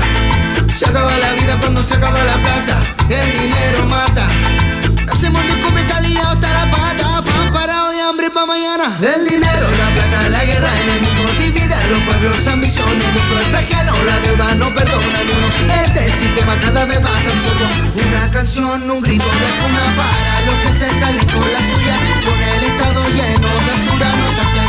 Se 0.77 0.85
acaba 0.85 1.17
la 1.17 1.33
vida 1.33 1.59
cuando 1.59 1.83
se 1.83 1.95
acaba 1.95 2.23
la 2.23 2.35
plata, 2.35 2.81
el 3.09 3.39
dinero 3.41 3.85
mata. 3.85 4.27
Ese 5.11 5.29
mundo 5.29 5.53
come 5.61 5.85
calidad 5.85 6.31
hasta 6.31 6.53
la 6.53 6.71
pata, 6.71 7.21
pan 7.21 7.51
para 7.51 7.89
hoy, 7.89 7.99
hambre 7.99 8.29
para 8.29 8.45
mañana. 8.45 8.97
El 9.01 9.27
dinero, 9.27 9.67
la 9.77 9.89
plata, 9.95 10.29
la 10.29 10.45
guerra 10.45 10.69
en 10.81 10.89
el 10.89 11.01
mundo 11.01 11.31
divide 11.39 11.73
a 11.73 11.87
los 11.87 11.99
pueblos, 12.03 12.47
ambiciones, 12.47 13.07
el 13.07 13.45
flagelo, 13.49 14.03
la 14.05 14.19
deuda 14.19 14.55
no 14.55 14.73
perdona 14.73 15.19
uno. 15.21 15.73
Este 15.83 16.11
sistema 16.17 16.57
cada 16.59 16.85
vez 16.85 17.01
más 17.01 17.11
absurdo. 17.11 18.07
Una 18.07 18.31
canción, 18.31 18.89
un 18.89 19.01
grito 19.01 19.25
de 19.25 19.49
funa 19.59 19.83
para 19.97 20.37
los 20.45 20.55
que 20.63 20.79
se 20.79 20.99
salen 20.99 21.25
con 21.25 21.41
la 21.41 21.59
suya. 21.59 21.97
Con 22.23 22.56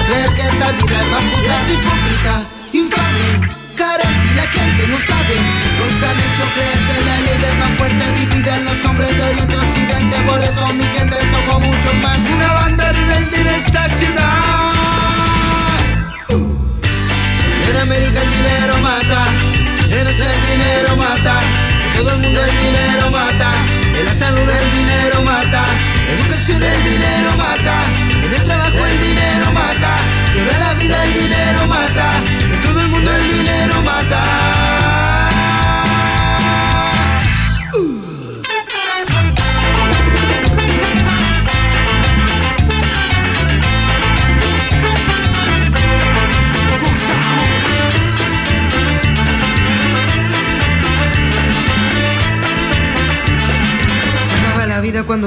creer 0.08 0.30
que 0.34 0.42
esta 0.42 0.72
vida 0.72 1.00
es 1.00 1.08
más 1.12 1.24
pura. 1.30 1.54
Es 1.58 1.68
hipócrita, 1.74 2.34
infame, 2.72 3.26
carente 3.76 4.26
y 4.30 4.34
la 4.34 4.46
gente 4.56 4.86
no 4.88 4.96
sabe. 4.96 5.34
Nos 5.78 5.94
han 6.08 6.18
hecho 6.26 6.44
creer 6.54 6.80
que 6.86 6.96
la 7.08 7.16
ley 7.26 7.38
del 7.44 7.56
más 7.58 7.72
fuerte 7.78 8.04
divide 8.18 8.50
a 8.50 8.60
los 8.60 8.84
hombres 8.84 9.16
de 9.16 9.22
Oriente 9.22 9.54
a 9.54 9.60
Occidente. 9.60 10.16
Por 10.26 10.40
eso 10.40 10.72
mi 10.74 10.86
gente 10.96 11.16
somos 11.32 11.60
muchos 11.60 11.94
más. 12.02 12.18
Una 12.36 12.52
banda 12.52 12.97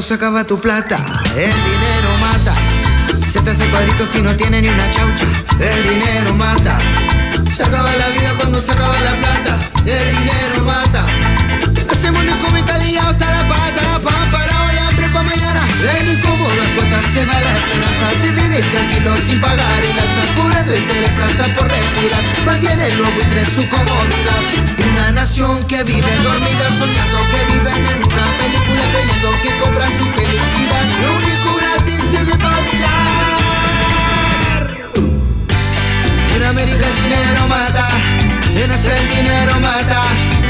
cuando 0.01 0.07
se 0.07 0.13
acaba 0.15 0.43
tu 0.43 0.59
plata. 0.59 0.95
El 1.35 1.53
dinero 1.53 2.09
mata. 2.19 2.53
Se 3.31 3.39
te 3.39 3.51
hace 3.51 3.69
cuadrito 3.69 4.03
si 4.07 4.19
no 4.19 4.35
tiene 4.35 4.59
ni 4.59 4.67
una 4.67 4.89
chaucha. 4.89 5.25
El 5.59 5.89
dinero 5.89 6.33
mata. 6.33 6.79
Se 7.45 7.63
acaba 7.63 7.95
la 7.95 8.09
vida 8.09 8.33
cuando 8.35 8.59
se 8.59 8.71
acaba 8.71 8.99
la 8.99 9.15
plata. 9.17 9.59
El 9.85 10.17
dinero 10.17 10.65
mata. 10.65 11.05
Hacemos 11.91 12.23
un 12.23 12.37
come 12.39 12.65
calidad 12.65 13.09
hasta 13.09 13.29
la 13.29 13.47
pata. 13.47 13.99
Pan 14.03 14.31
para 14.31 14.65
hoy, 14.65 14.77
hambre 14.77 15.07
para 15.13 15.23
mañana. 15.23 15.67
Incómodas 15.83 16.10
cuotas 16.75 17.05
se 17.13 17.25
va 17.25 17.41
de 18.21 18.31
vivir 18.31 18.63
tranquilo 18.71 19.15
sin 19.25 19.39
pagar 19.39 19.83
el 19.83 19.91
alza. 19.91 20.23
Cobrando 20.35 20.75
interés 20.75 21.17
hasta 21.19 21.45
por 21.55 21.67
respirar. 21.67 22.23
Mantiene 22.45 22.89
los 22.95 23.13
buitres 23.13 23.47
su 23.49 23.67
comodidad. 23.69 24.41
Una 24.91 25.11
nación 25.11 25.65
que 25.67 25.83
vive 25.83 26.13
dormida 26.23 26.67
soñando 26.79 27.19
que 27.31 27.41
viven 27.53 27.85
en 27.93 28.03
una 28.03 28.25
película 28.39 28.83
creyendo 28.91 29.29
que 29.43 29.49
compran 29.61 29.91
su 29.97 30.05
felicidad. 30.17 30.85
Lo 31.01 31.09
único 31.19 31.49
gratis 31.59 32.03
es 32.19 32.25
de 32.27 32.35
En 36.35 36.43
América 36.43 36.85
el 36.87 36.95
dinero 37.03 37.47
mata, 37.47 37.87
en 38.55 38.71
Asia 38.71 38.97
el 38.97 39.09
dinero 39.09 39.59
mata, 39.59 40.01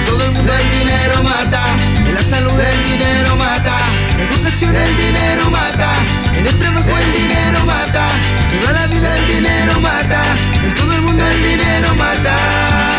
todo 0.05 0.23
el 0.25 0.31
mundo 0.31 0.53
el 0.53 0.79
dinero 0.79 1.23
mata, 1.23 1.63
en 1.97 2.15
la 2.15 2.23
salud 2.23 2.59
el 2.59 2.83
dinero 2.91 3.35
mata, 3.35 3.77
la 4.21 4.35
educación 4.35 4.75
el 4.75 4.97
dinero 4.97 5.49
mata, 5.49 5.91
en 6.37 6.45
el 6.45 6.57
trabajo 6.57 6.97
el 6.97 7.11
dinero 7.13 7.65
mata, 7.65 8.07
toda 8.59 8.73
la 8.73 8.87
vida 8.87 9.17
el 9.17 9.27
dinero 9.27 9.79
mata, 9.79 10.21
en 10.63 10.75
todo 10.75 10.93
el 10.93 11.01
mundo 11.01 11.25
el 11.25 11.43
dinero 11.43 11.95
mata. 11.95 12.90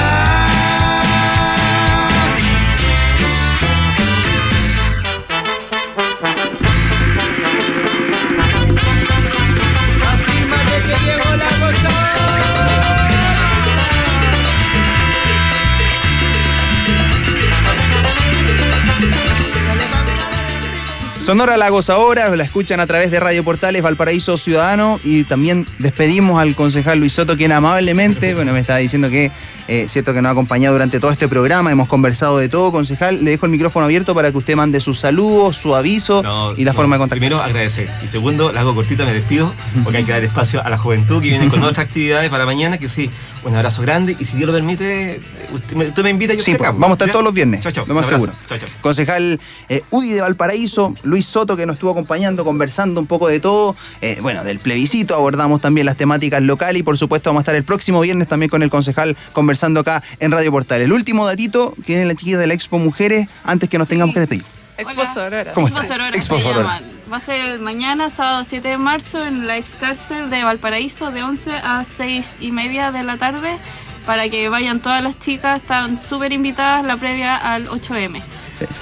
Sonora 21.33 21.57
Lagos 21.57 21.89
ahora, 21.89 22.37
la 22.37 22.45
escuchan 22.45 22.79
a 22.79 22.87
través 22.87 23.11
de 23.11 23.19
Radio 23.19 23.43
Portales 23.43 23.81
Valparaíso 23.81 24.37
Ciudadano 24.37 25.01
y 25.03 25.25
también 25.25 25.67
despedimos 25.79 26.39
al 26.39 26.55
concejal 26.55 26.99
Luis 26.99 27.15
Soto, 27.15 27.39
quien 27.39 27.53
amablemente, 27.53 28.35
bueno, 28.35 28.53
me 28.53 28.61
estaba 28.61 28.81
diciendo 28.81 29.09
que 29.09 29.31
eh, 29.69 29.87
cierto 29.89 30.13
que 30.13 30.21
nos 30.23 30.29
ha 30.31 30.33
acompañado 30.33 30.75
durante 30.75 31.01
todo 31.01 31.11
este 31.11 31.29
programa, 31.29 31.71
hemos 31.71 31.89
conversado 31.89 32.39
de 32.39 32.49
todo, 32.49 32.73
concejal, 32.73 33.25
le 33.25 33.31
dejo 33.33 33.47
el 33.47 33.53
micrófono 33.53 33.85
abierto 33.87 34.15
para 34.15 34.31
que 34.31 34.39
usted 34.39 34.57
mande 34.57 34.81
sus 34.81 34.99
saludos, 34.99 35.57
su 35.57 35.75
aviso 35.75 36.23
No, 36.23 36.53
y 36.57 36.65
la 36.65 36.73
no, 36.73 36.77
forma 36.77 36.97
de 36.97 37.01
contactar. 37.01 37.19
Primero, 37.19 37.43
agradecer. 37.43 37.89
Y 38.03 38.07
segundo, 38.09 38.53
la 38.53 38.61
hago 38.61 38.75
cortita, 38.75 39.05
me 39.05 39.13
despido, 39.15 39.55
porque 39.85 39.99
hay 39.99 40.05
que 40.05 40.13
dar 40.13 40.25
espacio 40.25 40.65
a 40.65 40.69
la 40.71 40.79
juventud 40.79 41.23
que 41.23 41.29
viene 41.29 41.49
con 41.49 41.63
otras 41.63 41.87
actividades 41.87 42.29
para 42.31 42.45
mañana. 42.47 42.79
Que 42.79 42.89
sí, 42.89 43.11
un 43.45 43.55
abrazo 43.55 43.83
grande. 43.83 44.17
Y 44.19 44.25
si 44.25 44.37
Dios 44.37 44.47
lo 44.49 44.53
permite, 44.53 45.21
usted 45.53 45.77
me, 45.77 45.87
usted 45.89 46.03
me 46.03 46.11
invita, 46.11 46.35
yo 46.35 46.43
Sí, 46.43 46.55
pues, 46.57 46.71
vamos 46.71 46.91
a 46.91 46.93
estar 46.95 47.11
todos 47.11 47.25
los 47.25 47.33
viernes, 47.35 47.61
Chao, 47.61 47.71
chao. 47.73 47.85
lo 47.87 47.95
más 47.95 48.09
Un 48.09 48.15
abrazo. 48.15 48.33
seguro. 48.33 48.49
Chao, 48.49 48.59
chao. 48.59 48.69
Concejal 48.81 49.39
eh, 49.69 49.83
Udi 49.91 50.11
de 50.13 50.21
Valparaíso, 50.23 50.95
Luis 51.05 51.25
Soto, 51.27 51.57
que 51.57 51.67
nos 51.67 51.75
estuvo 51.75 51.91
acompañando, 51.93 52.45
conversando 52.45 53.01
un 53.01 53.07
poco 53.07 53.29
de 53.29 53.39
todo. 53.41 53.77
eh, 54.01 54.19
bueno, 54.23 54.43
del 54.45 54.59
plebiscito, 54.59 55.15
abordamos 55.15 55.61
también 55.61 55.87
las 55.87 55.97
temáticas 55.97 56.43
locales 56.43 56.81
y 56.81 56.83
por 56.83 56.99
supuesto 56.99 57.31
vamos 57.31 57.41
a 57.41 57.43
estar 57.43 57.55
el 57.55 57.65
próximo 57.65 58.01
viernes 58.01 58.27
también 58.27 58.51
con 58.51 58.63
el 58.63 58.71
concejal 58.71 59.17
conversando 59.33 59.52
acá 59.81 60.03
en 60.19 60.31
Radio 60.31 60.51
Portal. 60.51 60.81
El 60.83 60.93
último 60.93 61.27
datito 61.27 61.75
que 61.87 61.93
viene 61.95 62.05
la 62.07 62.15
chiquilla 62.15 62.39
de 62.39 62.47
la 62.47 62.55
Expo 62.55 62.79
Mujeres 62.79 63.29
antes 63.45 63.69
que 63.69 63.79
nos 63.79 63.89
tengamos 63.89 64.15
que 64.15 64.21
despedir. 64.21 64.45
Expo 64.79 65.07
Sorora. 65.07 65.53
¿Cómo 65.53 65.67
Expo 65.69 65.83
está? 65.83 65.95
Sorora 65.95 66.17
Expo 66.17 66.37
se 66.37 66.43
Sorora. 66.43 66.81
llama. 66.81 66.81
Va 67.13 67.17
a 67.19 67.21
ser 67.21 67.59
mañana, 67.61 68.09
sábado 68.09 68.43
7 68.43 68.67
de 68.69 68.79
marzo, 68.79 69.25
en 69.25 69.47
la 69.47 69.59
ex 69.59 69.75
cárcel 69.79 70.31
de 70.31 70.45
Valparaíso, 70.45 71.11
de 71.11 71.23
11 71.23 71.51
a 71.63 71.85
6 71.85 72.39
y 72.41 72.53
media 72.53 72.91
de 72.91 73.03
la 73.03 73.19
tarde, 73.19 73.59
para 74.07 74.29
que 74.31 74.49
vayan 74.49 74.81
todas 74.81 75.03
las 75.03 75.19
chicas. 75.19 75.61
Están 75.61 75.99
súper 75.99 76.33
invitadas 76.33 76.87
la 76.87 76.97
previa 76.97 77.37
al 77.37 77.69
8M. 77.69 78.23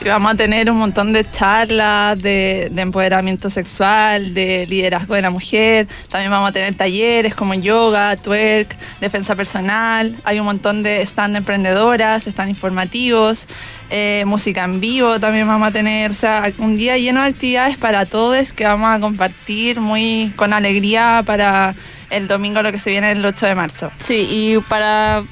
Sí, 0.01 0.09
vamos 0.09 0.33
a 0.33 0.37
tener 0.37 0.71
un 0.71 0.79
montón 0.79 1.13
de 1.13 1.29
charlas 1.31 2.19
de, 2.19 2.69
de 2.71 2.83
empoderamiento 2.83 3.51
sexual, 3.51 4.35
de 4.35 4.67
liderazgo 4.67 5.15
de 5.15 5.23
la 5.23 5.31
mujer. 5.31 5.87
También 6.09 6.31
vamos 6.31 6.51
a 6.51 6.53
tener 6.53 6.75
talleres 6.75 7.35
como 7.35 7.55
yoga, 7.55 8.17
twerk, 8.17 8.77
defensa 9.01 9.35
personal. 9.37 10.15
Hay 10.25 10.39
un 10.39 10.47
montón 10.47 10.83
de 10.83 11.03
stand 11.03 11.35
de 11.35 11.39
emprendedoras, 11.39 12.27
stand 12.27 12.51
informativos, 12.51 13.47
eh, 13.91 14.23
música 14.25 14.63
en 14.65 14.81
vivo 14.81 15.19
también 15.19 15.47
vamos 15.47 15.69
a 15.69 15.73
tener. 15.73 16.11
O 16.11 16.15
sea, 16.15 16.53
un 16.59 16.77
día 16.77 16.97
lleno 16.97 17.23
de 17.23 17.29
actividades 17.29 17.77
para 17.77 18.07
todos 18.07 18.53
que 18.53 18.65
vamos 18.65 18.91
a 18.91 19.01
compartir 19.01 19.81
muy 19.81 20.33
con 20.37 20.53
alegría 20.53 21.23
para 21.27 21.75
el 22.11 22.29
domingo 22.29 22.63
lo 22.63 22.73
que 22.73 22.79
se 22.79 22.91
viene 22.91 23.13
el 23.13 23.25
8 23.25 23.47
de 23.47 23.55
marzo. 23.55 23.91
Sí, 23.99 24.27
y 24.31 24.59
para 24.69 25.23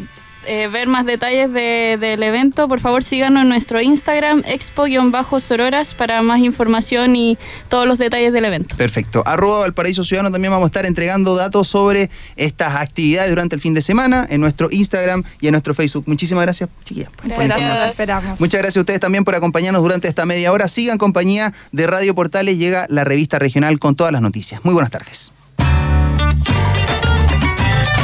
eh, 0.47 0.69
ver 0.69 0.89
más 0.89 1.05
detalles 1.05 1.53
de- 1.53 1.97
del 2.01 2.23
evento, 2.23 2.69
por 2.69 2.81
favor 2.81 3.03
síganos 3.03 3.43
en 3.43 3.49
nuestro 3.49 3.81
Instagram, 3.81 4.43
expo-sororas, 4.47 5.95
para 5.95 6.23
más 6.23 6.41
información 6.41 7.17
y 7.17 7.37
todos 7.69 7.87
los 7.87 7.99
detalles 7.99 8.33
del 8.33 8.45
evento. 8.45 8.77
Perfecto. 8.77 9.23
Arroba 9.27 9.61
Valparaíso 9.61 10.05
Ciudadano 10.05 10.33
también 10.33 10.51
vamos 10.53 10.65
a 10.67 10.69
estar 10.69 10.87
entregando 10.87 11.37
datos 11.37 11.69
sobre 11.69 12.11
estas 12.37 12.77
actividades 12.77 13.31
durante 13.31 13.55
el 13.57 13.61
fin 13.61 13.75
de 13.75 13.83
semana 13.83 14.27
en 14.31 14.41
nuestro 14.41 14.69
Instagram 14.71 15.23
y 15.41 15.49
en 15.49 15.53
nuestro 15.53 15.75
Facebook. 15.75 16.05
Muchísimas 16.07 16.43
gracias, 16.45 16.71
chiquillas. 16.85 17.11
Gracias, 17.25 17.91
esperamos. 17.91 18.41
Muchas 18.41 18.59
gracias 18.61 18.77
a 18.77 18.81
ustedes 18.81 19.01
también 19.01 19.25
por 19.25 19.35
acompañarnos 19.35 19.83
durante 19.83 20.09
esta 20.09 20.25
media 20.27 20.53
hora. 20.53 20.69
Sigan 20.69 20.99
compañía 20.99 21.53
de 21.73 21.87
Radio 21.87 22.15
Portales. 22.15 22.59
Llega 22.59 22.87
la 22.89 23.05
revista 23.05 23.39
regional 23.39 23.79
con 23.79 23.97
todas 23.97 24.13
las 24.13 24.23
noticias. 24.23 24.61
Muy 24.65 24.75
buenas 24.75 24.91
tardes. 24.91 25.33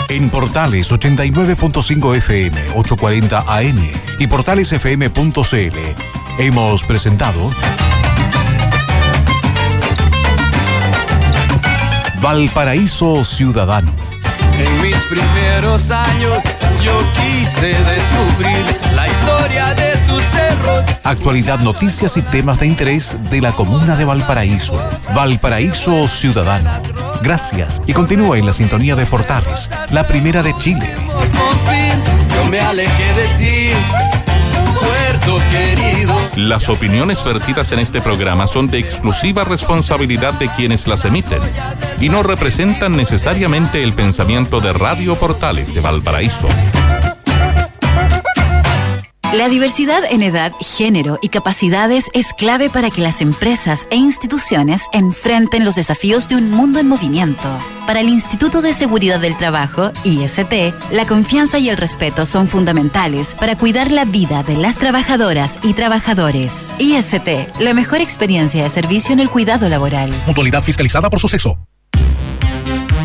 En 0.09 0.29
Portales 0.29 0.93
89.5 0.93 2.17
FM, 2.17 2.61
840 2.75 3.45
AM 3.47 3.91
y 4.19 4.27
portalesfm.cl 4.27 5.79
hemos 6.39 6.85
presentado 6.85 7.51
Valparaíso 12.21 13.25
Ciudadano. 13.25 13.93
En 14.59 14.83
mis 14.83 14.97
primeros 15.05 15.91
años 15.91 16.39
yo 16.85 17.01
quise 17.15 17.75
descubrir 17.75 18.81
la 18.95 19.07
historia 19.09 19.75
de 19.75 19.97
tus 20.09 20.23
cerros. 20.23 20.87
Actualidad, 21.03 21.59
noticias 21.61 22.17
y 22.17 22.23
temas 22.23 22.61
de 22.61 22.67
interés 22.67 23.17
de 23.31 23.41
la 23.41 23.53
comuna 23.53 23.97
de 23.97 24.05
Valparaíso. 24.05 24.75
Valparaíso 25.15 26.07
Ciudadano. 26.09 26.71
Gracias 27.23 27.81
y 27.87 27.93
continúa 27.93 28.39
en 28.39 28.47
la 28.47 28.53
sintonía 28.53 28.97
de 28.97 29.07
Portales, 29.07 29.71
la 29.91 30.07
primera 30.07 30.43
de 30.43 30.57
Chile. 30.59 30.95
Por 31.09 31.57
fin 31.73 32.03
yo 32.35 32.45
me 32.51 32.61
alejé 32.61 33.15
de 33.15 33.29
ti, 33.39 33.71
puerto 34.79 35.39
querido. 35.51 36.04
Las 36.37 36.69
opiniones 36.69 37.23
vertidas 37.25 37.71
en 37.71 37.79
este 37.79 38.03
programa 38.03 38.49
son 38.49 38.67
de 38.67 38.79
exclusiva 38.79 39.45
responsabilidad 39.45 40.35
de 40.35 40.49
quienes 40.49 40.89
las 40.89 41.05
emiten 41.05 41.41
y 42.01 42.09
no 42.09 42.25
representan 42.25 42.97
necesariamente 42.97 43.85
el 43.85 43.93
pensamiento 43.93 44.61
de 44.61 44.73
Radio 44.73 45.15
Portales 45.15 45.73
de 45.73 45.81
Valparaíso. 45.81 46.49
La 49.37 49.49
diversidad 49.49 50.05
en 50.09 50.23
edad, 50.23 50.53
género 50.61 51.19
y 51.21 51.29
capacidades 51.29 52.05
es 52.13 52.33
clave 52.35 52.71
para 52.71 52.89
que 52.89 53.01
las 53.01 53.21
empresas 53.21 53.85
e 53.91 53.97
instituciones 53.97 54.83
enfrenten 54.93 55.65
los 55.65 55.75
desafíos 55.75 56.29
de 56.29 56.37
un 56.37 56.53
mundo 56.53 56.79
en 56.79 56.87
movimiento. 56.87 57.49
Para 57.85 57.99
el 57.99 58.09
Instituto 58.09 58.63
de 58.63 58.73
Seguridad 58.73 59.19
del 59.19 59.37
Trabajo, 59.37 59.91
IST, 60.05 60.73
la 60.93 61.05
confianza 61.09 61.59
y 61.59 61.69
el 61.69 61.77
respeto 61.77 62.27
son 62.27 62.47
fundamentales 62.47 63.35
para 63.35 63.57
cuidar 63.57 63.91
la 63.91 64.05
vida 64.05 64.45
de 64.45 64.57
las 64.57 64.77
trabajadoras 64.77 65.59
y 65.65 65.73
trabajadores. 65.73 66.71
IST, 66.79 67.59
la 67.59 67.75
mejor 67.75 68.01
experiencia 68.01 68.63
de 68.63 68.71
servicio 68.71 69.15
en 69.15 69.19
el 69.19 69.31
cuidado 69.31 69.69
laboral. 69.69 70.13
Mutualidad 70.29 70.63
fiscalizada 70.63 71.11
por 71.11 71.19
suceso. 71.19 71.59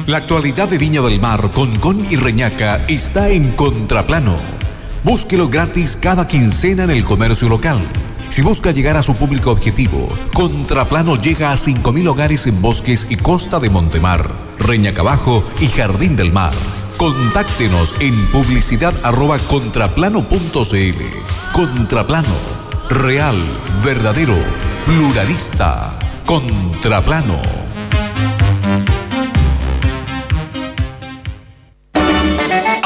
La 0.06 0.18
actualidad 0.18 0.70
de 0.70 0.78
Viña 0.78 1.02
del 1.02 1.20
Mar 1.20 1.50
con 1.56 1.76
Con 1.80 2.06
y 2.12 2.18
Reñaca 2.18 2.86
está 2.88 3.30
en 3.30 3.52
contraplano. 3.54 4.59
Búsquelo 5.04 5.48
gratis 5.48 5.96
cada 5.96 6.28
quincena 6.28 6.84
en 6.84 6.90
el 6.92 7.06
comercio 7.06 7.48
local. 7.48 7.80
Si 8.30 8.42
busca 8.42 8.72
llegar 8.72 8.98
a 8.98 9.04
su 9.04 9.16
público 9.16 9.52
objetivo, 9.52 10.08
Contraplano 10.34 11.16
llega 11.16 11.52
a 11.52 11.58
5.000 11.58 12.08
hogares 12.10 12.48
en 12.48 12.62
bosques 12.62 13.08
y 13.10 13.16
costa 13.16 13.60
de 13.60 13.70
Montemar, 13.70 14.30
Reñaca 14.60 15.02
Bajo 15.02 15.44
y 15.62 15.68
Jardín 15.68 16.16
del 16.16 16.32
Mar. 16.32 16.54
Contáctenos 16.98 17.96
en 18.02 18.28
publicidad 18.28 18.94
arroba. 19.04 19.38
Contraplano. 21.54 22.36
Real, 22.90 23.38
verdadero, 23.84 24.36
pluralista. 24.86 25.98
Contraplano. 26.26 27.40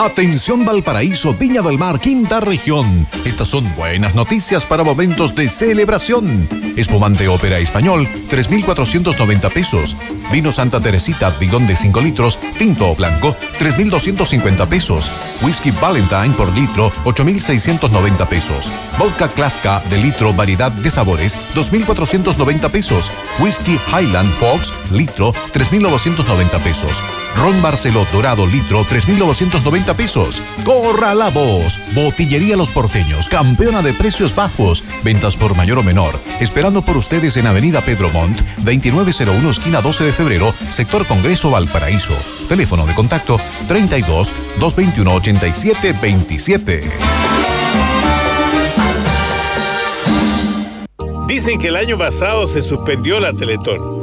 Atención 0.03 0.65
Valparaíso, 0.65 1.33
Viña 1.33 1.61
del 1.61 1.77
Mar, 1.77 1.97
Quinta 1.97 2.41
Región. 2.41 3.07
Estas 3.23 3.47
son 3.47 3.73
buenas 3.73 4.13
noticias 4.15 4.65
para 4.65 4.83
momentos 4.83 5.33
de 5.33 5.47
celebración. 5.47 6.49
Espumante 6.75 7.29
ópera 7.29 7.59
español, 7.59 8.05
3.490 8.29 9.49
pesos. 9.53 9.95
Vino 10.29 10.51
Santa 10.51 10.81
Teresita, 10.81 11.29
bidón 11.39 11.67
de 11.67 11.77
5 11.77 12.01
litros, 12.01 12.37
tinto 12.57 12.89
o 12.89 12.95
blanco, 12.95 13.33
3.250 13.59 14.67
pesos. 14.67 15.09
Whisky 15.41 15.71
Valentine 15.71 16.33
por 16.35 16.51
litro, 16.53 16.91
8.690 17.05 18.27
pesos. 18.27 18.71
Vodka 18.97 19.29
Klaska 19.29 19.81
de 19.89 19.97
litro, 19.99 20.33
variedad 20.33 20.71
de 20.71 20.91
sabores, 20.91 21.37
2.490 21.55 22.69
pesos. 22.69 23.09
Whisky 23.39 23.79
Highland 23.87 24.31
Fox, 24.33 24.73
litro, 24.91 25.31
3.990 25.53 26.59
pesos. 26.59 27.01
Ron 27.37 27.61
Barceló 27.61 28.05
Dorado, 28.11 28.45
litro, 28.45 28.83
3.990 28.83 29.85
pesos. 29.85 29.92
Corra 30.63 31.13
la 31.13 31.29
voz. 31.29 31.79
Botillería 31.93 32.57
Los 32.57 32.69
Porteños, 32.71 33.27
campeona 33.27 33.81
de 33.81 33.93
precios 33.93 34.35
bajos. 34.35 34.83
Ventas 35.03 35.37
por 35.37 35.55
mayor 35.55 35.79
o 35.79 35.83
menor. 35.83 36.19
Esperando 36.39 36.81
por 36.81 36.97
ustedes 36.97 37.37
en 37.37 37.47
Avenida 37.47 37.81
Pedro 37.81 38.09
Montt, 38.09 38.41
2901 38.57 39.49
esquina 39.51 39.81
12 39.81 40.03
de 40.05 40.11
febrero, 40.13 40.53
sector 40.69 41.05
Congreso 41.05 41.51
Valparaíso. 41.51 42.15
Teléfono 42.49 42.85
de 42.85 42.95
contacto 42.95 43.37
32 43.67 44.33
221 44.59 45.13
87 45.13 45.95
27. 46.01 46.91
Dicen 51.27 51.59
que 51.59 51.69
el 51.69 51.77
año 51.77 51.97
pasado 51.97 52.47
se 52.47 52.61
suspendió 52.61 53.19
la 53.19 53.33
Teletón, 53.33 54.02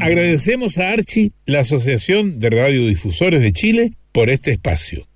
Agradecemos 0.00 0.78
a 0.78 0.90
Archi, 0.90 1.32
la 1.46 1.60
Asociación 1.60 2.38
de 2.40 2.50
Radiodifusores 2.50 3.40
de 3.40 3.52
Chile, 3.52 3.92
por 4.12 4.28
este 4.28 4.50
espacio. 4.50 5.06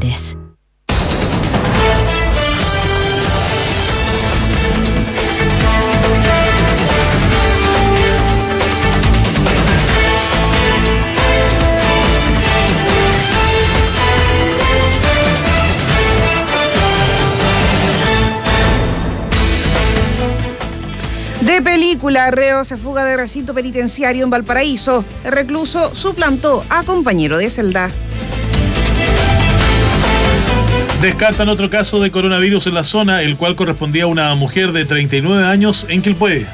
De 21.40 21.62
película, 21.62 22.30
reo 22.30 22.64
se 22.64 22.76
fuga 22.76 23.02
de 23.02 23.16
recinto 23.16 23.54
penitenciario 23.54 24.24
en 24.24 24.30
Valparaíso. 24.30 25.06
El 25.24 25.32
recluso 25.32 25.94
suplantó 25.94 26.62
a 26.68 26.82
compañero 26.82 27.38
de 27.38 27.48
celda. 27.48 27.90
Descartan 31.00 31.50
otro 31.50 31.68
caso 31.68 32.00
de 32.00 32.10
coronavirus 32.10 32.66
en 32.68 32.74
la 32.74 32.82
zona, 32.82 33.22
el 33.22 33.36
cual 33.36 33.54
correspondía 33.54 34.04
a 34.04 34.06
una 34.06 34.34
mujer 34.34 34.72
de 34.72 34.84
39 34.86 35.44
años 35.44 35.86
en 35.88 36.00
Quilpué. 36.00 36.46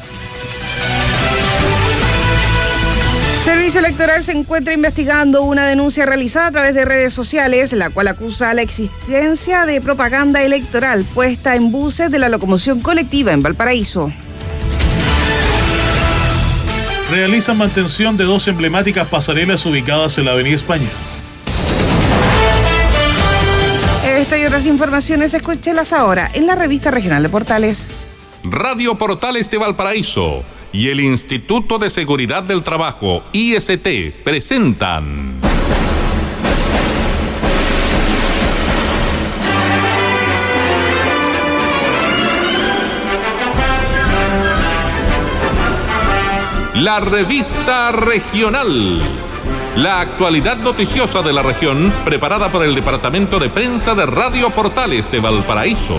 Servicio 3.45 3.81
Electoral 3.81 4.23
se 4.23 4.33
encuentra 4.33 4.73
investigando 4.73 5.43
una 5.43 5.67
denuncia 5.67 6.07
realizada 6.07 6.47
a 6.49 6.53
través 6.53 6.75
de 6.75 6.85
redes 6.85 7.13
sociales, 7.13 7.73
la 7.73 7.91
cual 7.91 8.09
acusa 8.09 8.53
la 8.55 8.63
existencia 8.63 9.65
de 9.65 9.81
propaganda 9.81 10.43
electoral 10.43 11.05
puesta 11.05 11.55
en 11.55 11.73
buses 11.73 12.11
de 12.11 12.19
la 12.19 12.29
locomoción 12.29 12.81
colectiva 12.81 13.33
en 13.33 13.43
Valparaíso. 13.43 14.13
Realizan 17.11 17.59
mantención 17.59 18.17
de 18.17 18.25
dos 18.25 18.49
emblemáticas 18.49 19.07
pasarelas 19.09 19.67
ubicadas 19.67 20.19
en 20.19 20.25
la 20.25 20.33
Avenida 20.33 20.55
España. 20.55 20.89
Esta 24.33 24.45
y 24.45 24.47
otras 24.47 24.65
informaciones 24.65 25.35
escúchelas 25.35 25.93
ahora 25.93 26.31
en 26.33 26.47
la 26.47 26.55
revista 26.55 26.91
regional 26.91 27.23
de 27.23 27.29
Portales. 27.29 27.91
Radio 28.43 28.97
Portales 28.97 29.51
de 29.51 29.59
Valparaíso 29.59 30.43
y 30.73 30.89
el 30.89 31.01
Instituto 31.01 31.79
de 31.79 31.91
Seguridad 31.91 32.43
del 32.43 32.63
Trabajo, 32.63 33.23
IST, 33.33 33.87
presentan. 34.25 35.39
La 46.77 47.01
revista 47.01 47.93
regional. 47.93 49.32
La 49.77 50.01
actualidad 50.01 50.59
noticiosa 50.59 51.23
de 51.23 51.33
la 51.33 51.43
región 51.43 51.91
preparada 52.05 52.51
por 52.51 52.63
el 52.63 52.75
Departamento 52.75 53.39
de 53.39 53.49
Prensa 53.49 53.95
de 53.95 54.05
Radio 54.05 54.51
Portales 54.51 55.11
de 55.11 55.19
Valparaíso. 55.19 55.97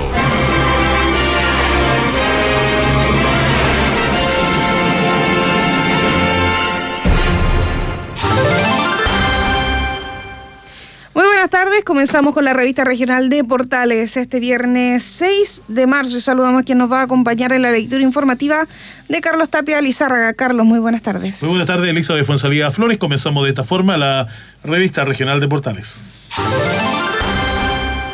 Comenzamos 11.84 12.34
con 12.34 12.46
la 12.46 12.54
revista 12.54 12.84
regional 12.84 13.30
de 13.30 13.44
Portales 13.44 14.18
este 14.18 14.40
viernes 14.40 15.04
6 15.04 15.64
de 15.68 15.88
marzo 15.88 16.18
y 16.18 16.22
saludamos 16.22 16.62
a 16.62 16.64
quien 16.64 16.78
nos 16.78 16.92
va 16.92 17.02
a 17.02 17.04
acompañar 17.04 17.52
en 17.54 17.62
la 17.62 17.72
lectura 17.72 18.02
informativa 18.02 18.68
de 19.10 19.22
Carlos 19.22 19.50
Tapia 19.50 19.82
Lizárraga. 19.82 20.34
Carlos, 20.34 20.66
muy 20.66 20.80
buenas 20.80 21.02
tardes. 21.02 21.42
Muy 21.44 21.52
buenas 21.52 21.68
tardes, 21.68 21.90
Elisa 21.90 22.14
de 22.14 22.24
Fuensalida 22.24 22.72
Flores. 22.72 22.98
Comenzamos 22.98 23.44
de 23.44 23.50
esta 23.50 23.64
forma 23.64 23.98
la 23.98 24.28
revista 24.64 25.06
regional 25.06 25.40
de 25.40 25.48
Portales. 25.48 26.12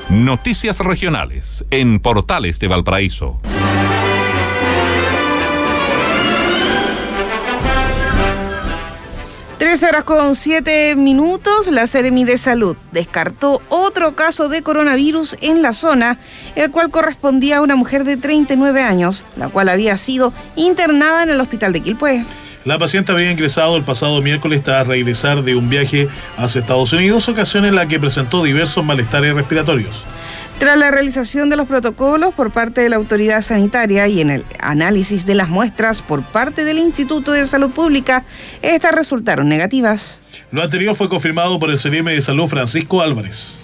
Noticias 0.09 0.79
regionales 0.79 1.65
en 1.69 1.99
Portales 1.99 2.59
de 2.59 2.67
Valparaíso. 2.67 3.39
13 9.69 9.85
horas 9.85 10.03
con 10.03 10.33
7 10.33 10.95
minutos, 10.95 11.67
la 11.67 11.85
Seremi 11.85 12.23
de 12.23 12.37
Salud 12.37 12.75
descartó 12.91 13.61
otro 13.69 14.15
caso 14.15 14.49
de 14.49 14.63
coronavirus 14.63 15.37
en 15.41 15.61
la 15.61 15.73
zona, 15.73 16.17
el 16.55 16.71
cual 16.71 16.89
correspondía 16.89 17.57
a 17.57 17.61
una 17.61 17.75
mujer 17.75 18.03
de 18.03 18.17
39 18.17 18.81
años, 18.81 19.27
la 19.37 19.47
cual 19.47 19.69
había 19.69 19.95
sido 19.95 20.33
internada 20.55 21.21
en 21.21 21.29
el 21.29 21.39
hospital 21.39 21.71
de 21.71 21.81
Quilpué. 21.81 22.25
La 22.65 22.79
paciente 22.79 23.11
había 23.11 23.29
ingresado 23.29 23.77
el 23.77 23.83
pasado 23.83 24.19
miércoles 24.23 24.63
tras 24.63 24.87
regresar 24.87 25.43
de 25.43 25.55
un 25.55 25.69
viaje 25.69 26.07
hacia 26.35 26.61
Estados 26.61 26.91
Unidos, 26.91 27.29
ocasión 27.29 27.63
en 27.63 27.75
la 27.75 27.87
que 27.87 27.99
presentó 27.99 28.43
diversos 28.43 28.83
malestares 28.83 29.35
respiratorios. 29.35 30.03
Tras 30.59 30.77
la 30.77 30.91
realización 30.91 31.49
de 31.49 31.55
los 31.55 31.69
protocolos 31.69 32.33
por 32.33 32.51
parte 32.51 32.81
de 32.81 32.89
la 32.89 32.97
autoridad 32.97 33.39
sanitaria 33.39 34.09
y 34.09 34.19
en 34.19 34.29
el 34.29 34.43
análisis 34.59 35.25
de 35.25 35.33
las 35.33 35.47
muestras 35.47 36.01
por 36.01 36.21
parte 36.21 36.65
del 36.65 36.79
Instituto 36.79 37.31
de 37.31 37.47
Salud 37.47 37.71
Pública, 37.71 38.25
estas 38.61 38.91
resultaron 38.93 39.47
negativas. 39.47 40.21
Lo 40.51 40.61
anterior 40.61 40.95
fue 40.95 41.07
confirmado 41.07 41.59
por 41.59 41.69
el 41.69 41.79
CNM 41.79 42.07
de 42.07 42.21
Salud 42.21 42.47
Francisco 42.47 43.01
Álvarez. 43.01 43.58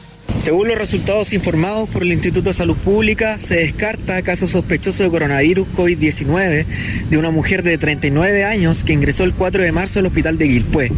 Según 0.45 0.67
los 0.67 0.77
resultados 0.77 1.33
informados 1.33 1.89
por 1.89 2.03
el 2.03 2.11
Instituto 2.11 2.49
de 2.49 2.53
Salud 2.53 2.77
Pública, 2.77 3.39
se 3.39 3.55
descarta 3.55 4.21
caso 4.21 4.47
sospechoso 4.47 5.01
de 5.01 5.09
coronavirus 5.09 5.67
COVID-19 5.75 6.65
de 7.09 7.17
una 7.17 7.31
mujer 7.31 7.63
de 7.63 7.79
39 7.79 8.43
años 8.43 8.83
que 8.83 8.93
ingresó 8.93 9.23
el 9.23 9.33
4 9.33 9.63
de 9.63 9.71
marzo 9.71 9.99
al 9.99 10.05
hospital 10.05 10.37
de 10.37 10.45
Guilpué, 10.45 10.91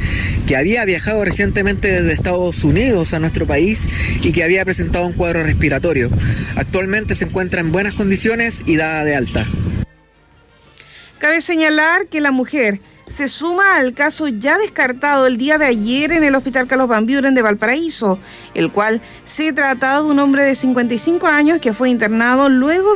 que 0.48 0.58
había 0.58 0.84
viajado 0.84 1.24
recientemente 1.24 1.90
desde 1.90 2.12
Estados 2.12 2.64
Unidos 2.66 3.14
a 3.14 3.20
nuestro 3.20 3.46
país 3.46 3.88
y 4.22 4.34
que 4.34 4.44
había 4.44 4.66
presentado 4.66 5.06
un 5.06 5.14
cuadro 5.14 5.44
respiratorio. 5.44 6.10
Actualmente 6.58 7.16
se 7.16 7.24
encuentra 7.24 7.62
en 7.62 7.72
buenas 7.72 7.94
condiciones 7.94 8.64
y 8.66 8.76
dada 8.76 9.06
de 9.06 9.16
alta. 9.16 9.46
Cabe 11.20 11.42
señalar 11.42 12.08
que 12.08 12.22
la 12.22 12.32
mujer 12.32 12.82
se 13.08 13.28
suma 13.28 13.76
al 13.76 13.94
caso 13.94 14.28
ya 14.28 14.58
descartado 14.58 15.28
el 15.28 15.38
día 15.38 15.58
de 15.58 15.66
ayer 15.66 16.12
en 16.12 16.24
el 16.24 16.36
Hospital 16.36 16.68
Carlos 16.68 16.90
Van 16.90 17.06
Buren 17.06 17.34
de 17.34 17.42
Valparaíso, 17.42 18.20
el 18.54 18.72
cual 18.72 19.02
se 19.24 19.54
trataba 19.54 20.02
de 20.02 20.10
un 20.10 20.20
hombre 20.20 20.44
de 20.44 20.56
55 20.56 21.26
años 21.28 21.60
que 21.60 21.74
fue 21.74 21.90
internado 21.90 22.50
luego 22.50 22.96